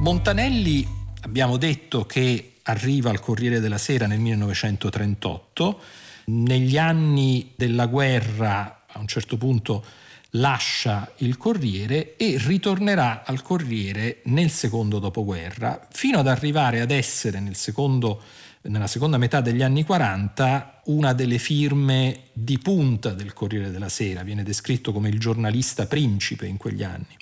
Montanelli 0.00 0.86
abbiamo 1.22 1.56
detto 1.56 2.06
che 2.06 2.54
arriva 2.62 3.10
al 3.10 3.20
Corriere 3.20 3.60
della 3.60 3.78
Sera 3.78 4.06
nel 4.06 4.20
1938 4.20 5.80
negli 6.26 6.76
anni 6.76 7.52
della 7.56 7.86
guerra, 7.86 8.84
a 8.86 8.98
un 8.98 9.06
certo 9.06 9.36
punto, 9.36 9.84
lascia 10.32 11.10
il 11.18 11.36
Corriere 11.36 12.16
e 12.16 12.36
ritornerà 12.38 13.22
al 13.24 13.42
Corriere 13.42 14.20
nel 14.24 14.50
secondo 14.50 14.98
dopoguerra, 14.98 15.86
fino 15.90 16.18
ad 16.18 16.28
arrivare 16.28 16.80
ad 16.80 16.90
essere 16.90 17.40
nel 17.40 17.56
secondo, 17.56 18.20
nella 18.68 18.86
seconda 18.86 19.18
metà 19.18 19.40
degli 19.40 19.62
anni 19.62 19.84
40 19.84 20.82
una 20.86 21.12
delle 21.12 21.38
firme 21.38 22.20
di 22.32 22.58
punta 22.58 23.10
del 23.10 23.32
Corriere 23.32 23.70
della 23.70 23.88
Sera, 23.88 24.22
viene 24.22 24.42
descritto 24.42 24.92
come 24.92 25.08
il 25.08 25.18
giornalista 25.18 25.86
principe 25.86 26.46
in 26.46 26.56
quegli 26.56 26.82
anni. 26.82 27.16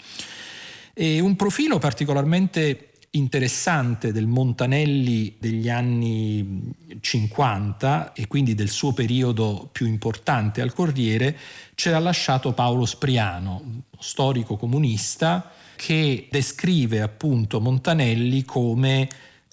E 0.93 1.21
un 1.21 1.37
profilo 1.37 1.79
particolarmente 1.79 2.91
interessante 3.11 4.13
del 4.13 4.27
Montanelli 4.27 5.37
degli 5.39 5.69
anni 5.69 6.73
50 7.01 8.13
e 8.13 8.27
quindi 8.27 8.55
del 8.55 8.69
suo 8.69 8.93
periodo 8.93 9.69
più 9.73 9.87
importante 9.87 10.61
al 10.61 10.73
Corriere 10.73 11.37
ce 11.75 11.91
l'ha 11.91 11.99
lasciato 11.99 12.53
Paolo 12.53 12.85
Spriano, 12.85 13.83
storico 13.99 14.57
comunista 14.57 15.51
che 15.77 16.29
descrive 16.31 17.01
appunto 17.01 17.61
Montanelli 17.61 18.45
come 18.45 19.09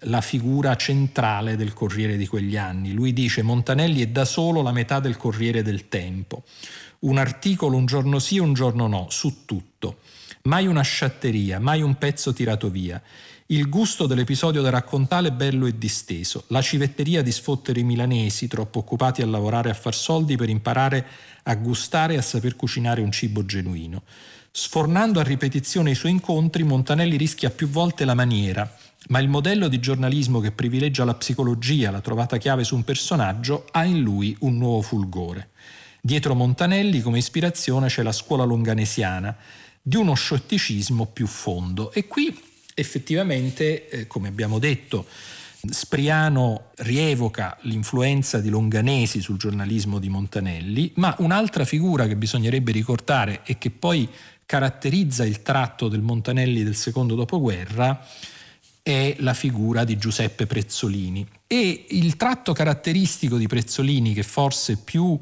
la 0.06 0.22
figura 0.22 0.76
centrale 0.76 1.56
del 1.56 1.74
Corriere 1.74 2.18
di 2.18 2.28
quegli 2.28 2.58
anni. 2.58 2.94
Lui 2.94 3.14
dice 3.14 3.42
Montanelli 3.42 4.02
è 4.02 4.08
da 4.08 4.26
solo 4.26 4.62
la 4.62 4.72
metà 4.72 5.00
del 5.00 5.18
Corriere 5.18 5.62
del 5.62 5.88
Tempo. 5.90 6.44
Un 7.00 7.18
articolo 7.18 7.78
un 7.78 7.86
giorno 7.86 8.20
sì, 8.20 8.40
un 8.40 8.54
giorno 8.54 8.88
no, 8.88 9.08
su 9.10 9.46
tutto. 9.46 10.00
Mai 10.44 10.68
una 10.68 10.82
sciatteria, 10.82 11.60
mai 11.60 11.82
un 11.82 11.98
pezzo 11.98 12.34
tirato 12.34 12.70
via. 12.70 13.02
Il 13.48 13.70
gusto 13.70 14.08
dell'episodio 14.08 14.62
da 14.62 14.70
raccontare 14.70 15.28
è 15.28 15.32
bello 15.32 15.66
e 15.66 15.78
disteso, 15.78 16.46
la 16.48 16.62
civetteria 16.62 17.22
di 17.22 17.32
sfottere 17.32 17.82
i 17.82 17.84
milanesi 17.84 18.48
troppo 18.48 18.80
occupati 18.80 19.22
a 19.22 19.26
lavorare 19.26 19.68
e 19.68 19.72
a 19.72 19.76
far 19.76 19.94
soldi 19.94 20.38
per 20.38 20.50
imparare 20.50 21.06
a 21.44 21.56
gustare 21.56 22.14
e 22.14 22.18
a 22.18 22.22
saper 22.22 22.56
cucinare 22.56 23.02
un 23.02 23.12
cibo 23.12 23.46
genuino. 23.46 24.04
Sfornando 24.50 25.20
a 25.20 25.24
ripetizione 25.24 25.92
i 25.92 25.96
suoi 25.96 26.12
incontri, 26.12 26.64
Montanelli 26.64 27.18
rischia 27.18 27.50
più 27.50 27.68
volte 27.68 28.06
la 28.06 28.14
maniera, 28.14 28.72
ma 29.08 29.20
il 29.20 29.28
modello 29.28 29.68
di 29.68 29.80
giornalismo 29.80 30.40
che 30.40 30.52
privilegia 30.52 31.04
la 31.04 31.16
psicologia, 31.16 31.92
la 31.92 32.02
trovata 32.02 32.38
chiave 32.38 32.64
su 32.64 32.76
un 32.76 32.84
personaggio, 32.84 33.68
ha 33.72 33.86
in 33.86 34.02
lui 34.02 34.36
un 34.40 34.58
nuovo 34.58 34.82
fulgore. 34.82 35.50
Dietro 36.02 36.36
Montanelli 36.36 37.02
come 37.02 37.18
ispirazione 37.18 37.88
c'è 37.88 38.04
la 38.04 38.12
scuola 38.12 38.44
longanesiana, 38.44 39.36
di 39.82 39.98
uno 39.98 40.14
scetticismo 40.14 41.08
più 41.08 41.28
fondo. 41.28 41.92
E 41.92 42.08
qui 42.08 42.38
effettivamente, 42.74 43.90
eh, 43.90 44.08
come 44.08 44.30
abbiamo 44.30 44.60
detto, 44.60 45.06
Spriano 45.66 46.72
rievoca 46.78 47.58
l'influenza 47.62 48.40
di 48.40 48.50
Longanesi 48.50 49.22
sul 49.22 49.38
giornalismo 49.38 49.98
di 49.98 50.10
Montanelli, 50.10 50.92
ma 50.96 51.16
un'altra 51.20 51.64
figura 51.64 52.06
che 52.06 52.18
bisognerebbe 52.18 52.74
ricordare 52.74 53.42
e 53.46 53.58
che 53.58 53.70
poi 53.70 54.10
caratterizza 54.46 55.26
il 55.26 55.42
tratto 55.42 55.88
del 55.88 56.02
Montanelli 56.02 56.64
del 56.64 56.76
secondo 56.76 57.16
dopoguerra 57.16 58.06
è 58.84 59.16
la 59.20 59.34
figura 59.34 59.86
di 59.86 59.98
Giuseppe 59.98 60.46
Prezzolini. 60.46 61.26
E 61.48 61.86
il 61.90 62.18
tratto 62.18 62.52
caratteristico 62.52 63.38
di 63.38 63.48
Prezzolini 63.48 64.14
che 64.14 64.24
forse 64.24 64.78
più 64.78 65.18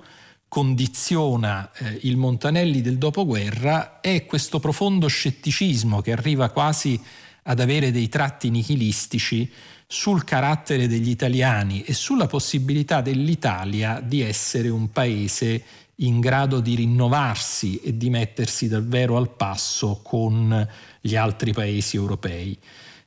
condiziona 0.48 1.72
eh, 1.72 2.00
il 2.02 2.18
Montanelli 2.18 2.82
del 2.82 2.98
dopoguerra 2.98 4.02
è 4.02 4.26
questo 4.26 4.60
profondo 4.60 5.08
scetticismo 5.08 6.02
che 6.02 6.12
arriva 6.12 6.50
quasi 6.50 7.00
ad 7.44 7.60
avere 7.60 7.92
dei 7.92 8.10
tratti 8.10 8.50
nichilistici 8.50 9.50
sul 9.88 10.24
carattere 10.24 10.88
degli 10.88 11.10
italiani 11.10 11.84
e 11.84 11.94
sulla 11.94 12.28
possibilità 12.28 13.02
dell'Italia 13.02 14.02
di 14.04 14.22
essere 14.22 14.70
un 14.70 14.92
paese 14.92 15.64
in 15.96 16.20
grado 16.20 16.60
di 16.62 16.76
rinnovarsi 16.76 17.80
e 17.80 17.96
di 17.96 18.10
mettersi 18.10 18.68
davvero 18.68 19.18
al 19.18 19.30
passo 19.30 20.00
con 20.02 20.68
gli 21.00 21.16
altri 21.16 21.54
paesi 21.54 21.96
europei. 21.96 22.58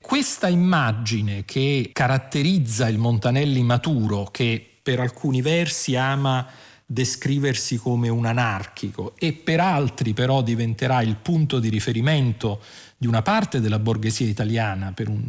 Questa 0.07 0.49
immagine 0.49 1.47
che 1.47 1.89
caratterizza 1.91 2.89
il 2.89 2.99
Montanelli 2.99 3.63
maturo, 3.63 4.29
che 4.31 4.63
per 4.83 5.01
alcuni 5.01 5.41
versi 5.41 5.97
ama 5.97 6.47
descriversi 6.85 7.79
come 7.79 8.11
un 8.11 8.27
anarchico 8.27 9.15
e 9.19 9.33
per 9.33 9.61
altri 9.61 10.13
però 10.13 10.43
diventerà 10.43 11.01
il 11.01 11.17
punto 11.17 11.59
di 11.59 11.71
riferimento 11.71 12.61
di 12.99 13.07
una 13.07 13.23
parte 13.23 13.63
della 13.63 13.79
borghesia 13.79 14.27
italiana 14.27 14.93
per 14.93 15.09
un 15.09 15.27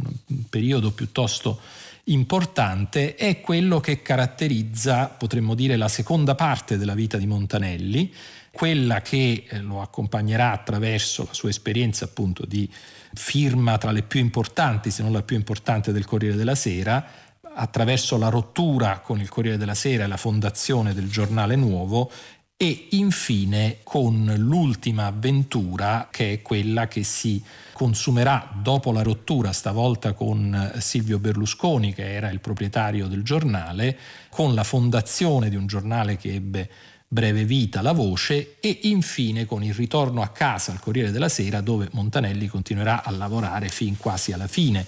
periodo 0.49 0.91
piuttosto 0.91 1.61
importante 2.05 3.15
è 3.15 3.39
quello 3.39 3.79
che 3.79 4.01
caratterizza, 4.01 5.07
potremmo 5.07 5.55
dire, 5.55 5.77
la 5.77 5.87
seconda 5.87 6.35
parte 6.35 6.77
della 6.77 6.93
vita 6.93 7.17
di 7.17 7.25
Montanelli, 7.25 8.13
quella 8.55 9.01
che 9.01 9.43
eh, 9.49 9.59
lo 9.59 9.81
accompagnerà 9.81 10.53
attraverso 10.53 11.25
la 11.25 11.33
sua 11.33 11.49
esperienza 11.49 12.05
appunto 12.05 12.45
di 12.45 12.71
firma 13.13 13.77
tra 13.77 13.91
le 13.91 14.01
più 14.01 14.21
importanti, 14.21 14.91
se 14.91 15.03
non 15.03 15.11
la 15.11 15.23
più 15.23 15.35
importante 15.35 15.91
del 15.91 16.05
Corriere 16.05 16.37
della 16.37 16.55
Sera, 16.55 17.05
attraverso 17.53 18.17
la 18.17 18.29
rottura 18.29 18.99
con 18.99 19.19
il 19.19 19.27
Corriere 19.27 19.57
della 19.57 19.73
Sera 19.73 20.05
e 20.05 20.07
la 20.07 20.15
fondazione 20.15 20.93
del 20.93 21.09
giornale 21.09 21.57
nuovo 21.57 22.09
e 22.55 22.87
infine 22.91 23.79
con 23.83 24.33
l'ultima 24.37 25.07
avventura 25.07 26.07
che 26.09 26.31
è 26.31 26.41
quella 26.41 26.87
che 26.87 27.03
si 27.03 27.43
consumerà 27.73 28.53
dopo 28.61 28.93
la 28.93 29.01
rottura, 29.01 29.51
stavolta 29.51 30.13
con 30.13 30.75
Silvio 30.77 31.19
Berlusconi 31.19 31.93
che 31.93 32.13
era 32.13 32.29
il 32.29 32.39
proprietario 32.39 33.07
del 33.07 33.23
giornale, 33.23 33.99
con 34.29 34.53
la 34.53 34.63
fondazione 34.63 35.49
di 35.49 35.57
un 35.57 35.67
giornale 35.67 36.15
che 36.15 36.35
ebbe 36.35 36.69
breve 37.15 37.45
vita, 37.45 37.81
La 37.81 37.93
Voce, 37.93 38.57
e 38.59 38.79
infine 38.83 39.45
con 39.45 39.63
il 39.63 39.73
ritorno 39.73 40.21
a 40.21 40.27
casa 40.27 40.73
al 40.73 40.81
Corriere 40.81 41.11
della 41.11 41.29
Sera 41.29 41.61
dove 41.61 41.87
Montanelli 41.93 42.47
continuerà 42.47 43.05
a 43.05 43.11
lavorare 43.11 43.69
fin 43.69 43.95
quasi 43.95 44.33
alla 44.33 44.47
fine 44.47 44.85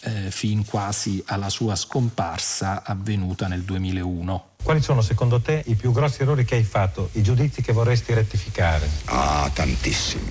eh, 0.00 0.30
fin 0.30 0.64
quasi 0.64 1.22
alla 1.26 1.50
sua 1.50 1.76
scomparsa 1.76 2.82
avvenuta 2.82 3.46
nel 3.46 3.60
2001. 3.60 4.44
Quali 4.62 4.80
sono 4.80 5.02
secondo 5.02 5.42
te 5.42 5.62
i 5.66 5.74
più 5.74 5.92
grossi 5.92 6.22
errori 6.22 6.46
che 6.46 6.54
hai 6.54 6.64
fatto, 6.64 7.10
i 7.12 7.22
giudizi 7.22 7.60
che 7.60 7.74
vorresti 7.74 8.14
rettificare? 8.14 8.88
Ah, 9.04 9.50
tantissimi. 9.52 10.30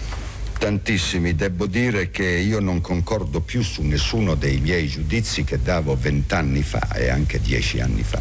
Tantissimi, 0.57 1.35
devo 1.35 1.67
dire 1.67 2.09
che 2.09 2.25
io 2.25 2.59
non 2.59 2.81
concordo 2.81 3.41
più 3.41 3.61
su 3.61 3.83
nessuno 3.83 4.33
dei 4.33 4.59
miei 4.59 4.87
giudizi 4.87 5.43
che 5.43 5.61
davo 5.61 5.95
vent'anni 5.95 6.63
fa 6.63 6.91
e 6.95 7.09
anche 7.09 7.39
dieci 7.39 7.81
anni 7.81 8.01
fa. 8.01 8.19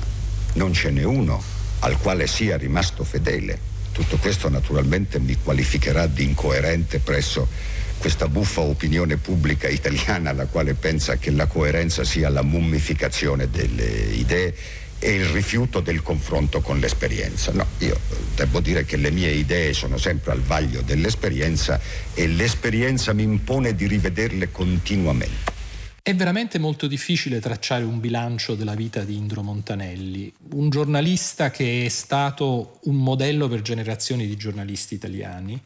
Non 0.54 0.74
ce 0.74 0.90
n'è 0.90 1.04
uno 1.04 1.53
al 1.84 1.98
quale 1.98 2.26
sia 2.26 2.56
rimasto 2.56 3.04
fedele. 3.04 3.72
Tutto 3.92 4.16
questo 4.16 4.48
naturalmente 4.48 5.20
mi 5.20 5.36
qualificherà 5.36 6.06
di 6.06 6.24
incoerente 6.24 6.98
presso 6.98 7.46
questa 7.98 8.26
buffa 8.26 8.60
opinione 8.60 9.18
pubblica 9.18 9.68
italiana 9.68 10.32
la 10.32 10.46
quale 10.46 10.74
pensa 10.74 11.16
che 11.16 11.30
la 11.30 11.46
coerenza 11.46 12.02
sia 12.02 12.28
la 12.28 12.42
mummificazione 12.42 13.48
delle 13.50 13.84
idee 13.84 14.54
e 14.98 15.14
il 15.14 15.26
rifiuto 15.26 15.80
del 15.80 16.02
confronto 16.02 16.60
con 16.60 16.78
l'esperienza. 16.78 17.52
No, 17.52 17.66
io 17.78 18.00
devo 18.34 18.60
dire 18.60 18.84
che 18.84 18.96
le 18.96 19.10
mie 19.10 19.30
idee 19.30 19.74
sono 19.74 19.98
sempre 19.98 20.32
al 20.32 20.40
vaglio 20.40 20.80
dell'esperienza 20.80 21.78
e 22.14 22.26
l'esperienza 22.26 23.12
mi 23.12 23.22
impone 23.22 23.74
di 23.74 23.86
rivederle 23.86 24.50
continuamente. 24.50 25.53
È 26.06 26.14
veramente 26.14 26.58
molto 26.58 26.86
difficile 26.86 27.40
tracciare 27.40 27.82
un 27.82 27.98
bilancio 27.98 28.54
della 28.54 28.74
vita 28.74 29.04
di 29.04 29.16
Indro 29.16 29.42
Montanelli, 29.42 30.30
un 30.52 30.68
giornalista 30.68 31.50
che 31.50 31.86
è 31.86 31.88
stato 31.88 32.78
un 32.82 32.96
modello 32.96 33.48
per 33.48 33.62
generazioni 33.62 34.26
di 34.26 34.36
giornalisti 34.36 34.92
italiani 34.92 35.58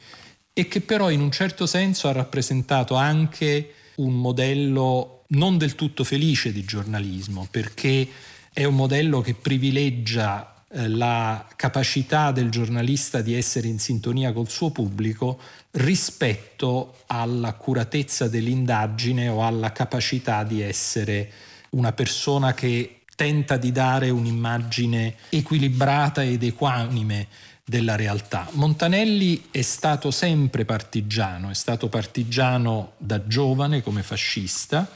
e 0.52 0.68
che 0.68 0.80
però 0.80 1.10
in 1.10 1.22
un 1.22 1.32
certo 1.32 1.66
senso 1.66 2.06
ha 2.06 2.12
rappresentato 2.12 2.94
anche 2.94 3.72
un 3.96 4.14
modello 4.14 5.24
non 5.30 5.58
del 5.58 5.74
tutto 5.74 6.04
felice 6.04 6.52
di 6.52 6.64
giornalismo, 6.64 7.48
perché 7.50 8.06
è 8.52 8.62
un 8.62 8.76
modello 8.76 9.20
che 9.20 9.34
privilegia 9.34 10.57
la 10.70 11.46
capacità 11.56 12.30
del 12.30 12.50
giornalista 12.50 13.22
di 13.22 13.34
essere 13.34 13.68
in 13.68 13.78
sintonia 13.78 14.32
col 14.32 14.48
suo 14.48 14.70
pubblico 14.70 15.40
rispetto 15.72 16.98
all'accuratezza 17.06 18.28
dell'indagine 18.28 19.28
o 19.28 19.44
alla 19.44 19.72
capacità 19.72 20.44
di 20.44 20.60
essere 20.60 21.30
una 21.70 21.92
persona 21.92 22.52
che 22.52 23.00
tenta 23.16 23.56
di 23.56 23.72
dare 23.72 24.10
un'immagine 24.10 25.14
equilibrata 25.30 26.22
ed 26.22 26.42
equanime 26.42 27.28
della 27.64 27.96
realtà. 27.96 28.48
Montanelli 28.52 29.48
è 29.50 29.62
stato 29.62 30.10
sempre 30.10 30.64
partigiano, 30.64 31.50
è 31.50 31.54
stato 31.54 31.88
partigiano 31.88 32.92
da 32.96 33.26
giovane 33.26 33.82
come 33.82 34.02
fascista, 34.02 34.88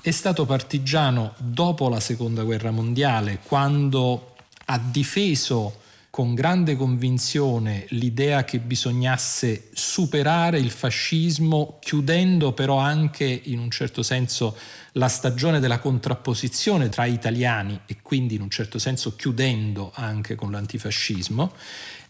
è 0.00 0.10
stato 0.10 0.46
partigiano 0.46 1.34
dopo 1.38 1.88
la 1.88 2.00
seconda 2.00 2.42
guerra 2.42 2.70
mondiale 2.70 3.40
quando 3.42 4.33
ha 4.66 4.78
difeso 4.78 5.82
con 6.14 6.34
grande 6.34 6.76
convinzione 6.76 7.86
l'idea 7.88 8.44
che 8.44 8.60
bisognasse 8.60 9.70
superare 9.72 10.60
il 10.60 10.70
fascismo, 10.70 11.78
chiudendo 11.80 12.52
però 12.52 12.76
anche 12.76 13.24
in 13.24 13.58
un 13.58 13.68
certo 13.68 14.04
senso 14.04 14.56
la 14.92 15.08
stagione 15.08 15.58
della 15.58 15.80
contrapposizione 15.80 16.88
tra 16.88 17.04
italiani 17.04 17.80
e 17.86 17.96
quindi 18.00 18.36
in 18.36 18.42
un 18.42 18.50
certo 18.50 18.78
senso 18.78 19.16
chiudendo 19.16 19.90
anche 19.92 20.36
con 20.36 20.52
l'antifascismo. 20.52 21.52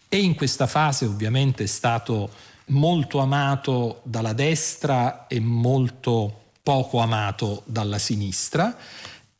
E 0.07 0.17
in 0.19 0.35
questa 0.35 0.67
fase 0.67 1.05
ovviamente 1.05 1.63
è 1.63 1.67
stato 1.67 2.29
molto 2.65 3.17
amato 3.17 4.01
dalla 4.03 4.33
destra 4.33 5.25
e 5.25 5.39
molto 5.39 6.41
poco 6.61 6.99
amato 6.99 7.63
dalla 7.65 7.97
sinistra, 7.97 8.75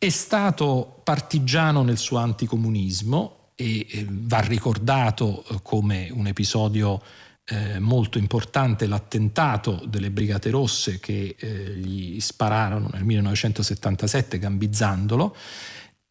è 0.05 0.09
stato 0.09 1.01
partigiano 1.03 1.81
nel 1.81 1.97
suo 1.97 2.17
anticomunismo 2.17 3.49
e 3.55 3.87
eh, 3.89 4.05
va 4.07 4.39
ricordato 4.39 5.43
eh, 5.43 5.59
come 5.63 6.09
un 6.11 6.27
episodio 6.27 7.01
eh, 7.45 7.79
molto 7.79 8.19
importante 8.19 8.85
l'attentato 8.85 9.83
delle 9.87 10.11
Brigate 10.11 10.51
Rosse 10.51 10.99
che 10.99 11.35
eh, 11.37 11.75
gli 11.75 12.19
spararono 12.19 12.89
nel 12.93 13.03
1977 13.03 14.37
gambizzandolo. 14.37 15.35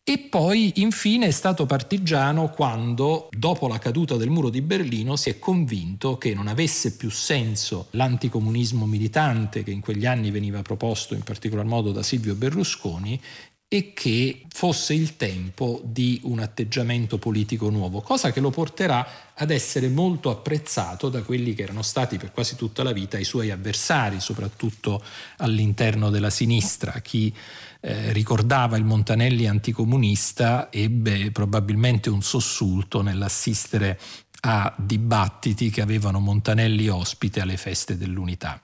E 0.06 0.18
poi 0.18 0.72
infine 0.76 1.28
è 1.28 1.30
stato 1.30 1.64
partigiano 1.64 2.50
quando, 2.50 3.28
dopo 3.30 3.68
la 3.68 3.78
caduta 3.78 4.16
del 4.16 4.28
muro 4.28 4.50
di 4.50 4.60
Berlino, 4.60 5.16
si 5.16 5.30
è 5.30 5.38
convinto 5.38 6.18
che 6.18 6.34
non 6.34 6.46
avesse 6.46 6.96
più 6.96 7.10
senso 7.10 7.86
l'anticomunismo 7.92 8.84
militante 8.86 9.62
che 9.62 9.70
in 9.70 9.80
quegli 9.80 10.04
anni 10.04 10.30
veniva 10.30 10.60
proposto 10.60 11.14
in 11.14 11.22
particolar 11.22 11.64
modo 11.64 11.90
da 11.90 12.02
Silvio 12.02 12.34
Berlusconi 12.34 13.18
e 13.74 13.92
che 13.92 14.42
fosse 14.50 14.94
il 14.94 15.16
tempo 15.16 15.80
di 15.82 16.20
un 16.22 16.38
atteggiamento 16.38 17.18
politico 17.18 17.70
nuovo, 17.70 18.02
cosa 18.02 18.30
che 18.30 18.38
lo 18.38 18.50
porterà 18.50 19.32
ad 19.34 19.50
essere 19.50 19.88
molto 19.88 20.30
apprezzato 20.30 21.08
da 21.08 21.22
quelli 21.22 21.54
che 21.54 21.64
erano 21.64 21.82
stati 21.82 22.16
per 22.16 22.30
quasi 22.30 22.54
tutta 22.54 22.84
la 22.84 22.92
vita 22.92 23.18
i 23.18 23.24
suoi 23.24 23.50
avversari, 23.50 24.20
soprattutto 24.20 25.02
all'interno 25.38 26.10
della 26.10 26.30
sinistra, 26.30 26.92
chi 27.00 27.34
eh, 27.80 28.12
ricordava 28.12 28.76
il 28.76 28.84
Montanelli 28.84 29.48
anticomunista 29.48 30.70
ebbe 30.70 31.32
probabilmente 31.32 32.10
un 32.10 32.22
sussulto 32.22 33.02
nell'assistere 33.02 33.98
a 34.42 34.72
dibattiti 34.78 35.70
che 35.70 35.80
avevano 35.80 36.20
Montanelli 36.20 36.86
ospite 36.86 37.40
alle 37.40 37.56
feste 37.56 37.96
dell'unità. 37.96 38.60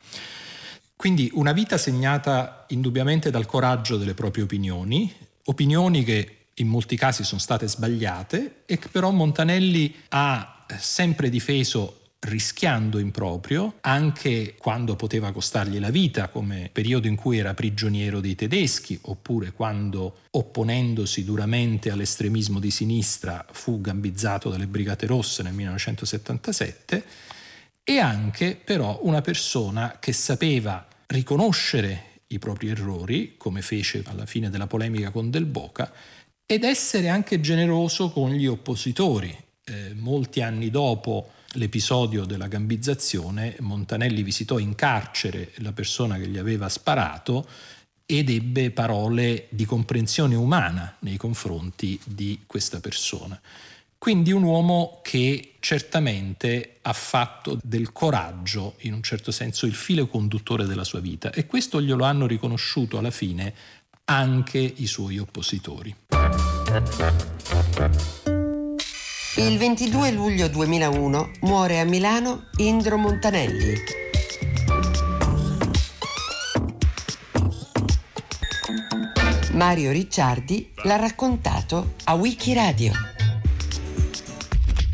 Quindi 1.00 1.30
una 1.32 1.52
vita 1.52 1.78
segnata 1.78 2.66
indubbiamente 2.68 3.30
dal 3.30 3.46
coraggio 3.46 3.96
delle 3.96 4.12
proprie 4.12 4.44
opinioni, 4.44 5.10
opinioni 5.44 6.04
che 6.04 6.48
in 6.52 6.68
molti 6.68 6.94
casi 6.94 7.24
sono 7.24 7.40
state 7.40 7.66
sbagliate 7.66 8.64
e 8.66 8.78
che 8.78 8.88
però 8.88 9.10
Montanelli 9.10 9.94
ha 10.10 10.66
sempre 10.78 11.30
difeso 11.30 12.00
rischiando 12.18 12.98
in 12.98 13.12
proprio, 13.12 13.76
anche 13.80 14.56
quando 14.58 14.94
poteva 14.94 15.32
costargli 15.32 15.78
la 15.78 15.88
vita, 15.88 16.28
come 16.28 16.68
periodo 16.70 17.06
in 17.06 17.16
cui 17.16 17.38
era 17.38 17.54
prigioniero 17.54 18.20
dei 18.20 18.34
tedeschi, 18.34 18.98
oppure 19.04 19.52
quando, 19.52 20.18
opponendosi 20.32 21.24
duramente 21.24 21.90
all'estremismo 21.90 22.60
di 22.60 22.70
sinistra, 22.70 23.46
fu 23.50 23.80
gambizzato 23.80 24.50
dalle 24.50 24.66
Brigate 24.66 25.06
Rosse 25.06 25.42
nel 25.42 25.54
1977, 25.54 27.04
e 27.90 27.98
anche 27.98 28.54
però 28.54 29.00
una 29.02 29.20
persona 29.20 29.96
che 29.98 30.12
sapeva 30.12 30.86
riconoscere 31.06 32.20
i 32.28 32.38
propri 32.38 32.68
errori, 32.68 33.34
come 33.36 33.62
fece 33.62 34.04
alla 34.06 34.26
fine 34.26 34.48
della 34.48 34.68
polemica 34.68 35.10
con 35.10 35.28
Del 35.28 35.44
Boca, 35.44 35.92
ed 36.46 36.62
essere 36.62 37.08
anche 37.08 37.40
generoso 37.40 38.10
con 38.10 38.30
gli 38.30 38.46
oppositori. 38.46 39.36
Eh, 39.64 39.92
molti 39.94 40.40
anni 40.40 40.70
dopo 40.70 41.32
l'episodio 41.54 42.26
della 42.26 42.46
gambizzazione, 42.46 43.56
Montanelli 43.58 44.22
visitò 44.22 44.58
in 44.58 44.76
carcere 44.76 45.50
la 45.56 45.72
persona 45.72 46.16
che 46.16 46.28
gli 46.28 46.38
aveva 46.38 46.68
sparato 46.68 47.44
ed 48.06 48.30
ebbe 48.30 48.70
parole 48.70 49.48
di 49.48 49.64
comprensione 49.64 50.36
umana 50.36 50.94
nei 51.00 51.16
confronti 51.16 51.98
di 52.04 52.38
questa 52.46 52.78
persona. 52.78 53.40
Quindi 54.00 54.32
un 54.32 54.44
uomo 54.44 55.00
che 55.02 55.56
certamente 55.60 56.78
ha 56.80 56.94
fatto 56.94 57.58
del 57.62 57.92
coraggio, 57.92 58.76
in 58.78 58.94
un 58.94 59.02
certo 59.02 59.30
senso, 59.30 59.66
il 59.66 59.74
filo 59.74 60.06
conduttore 60.06 60.64
della 60.64 60.84
sua 60.84 61.00
vita 61.00 61.30
e 61.30 61.44
questo 61.44 61.82
glielo 61.82 62.04
hanno 62.04 62.26
riconosciuto 62.26 62.96
alla 62.96 63.10
fine 63.10 63.52
anche 64.06 64.58
i 64.58 64.86
suoi 64.86 65.18
oppositori. 65.18 65.94
Il 69.36 69.58
22 69.58 70.12
luglio 70.12 70.48
2001 70.48 71.32
muore 71.42 71.78
a 71.78 71.84
Milano 71.84 72.44
Indro 72.56 72.96
Montanelli. 72.96 73.74
Mario 79.52 79.90
Ricciardi 79.92 80.72
l'ha 80.84 80.96
raccontato 80.96 81.96
a 82.04 82.14
Wikiradio. 82.14 83.19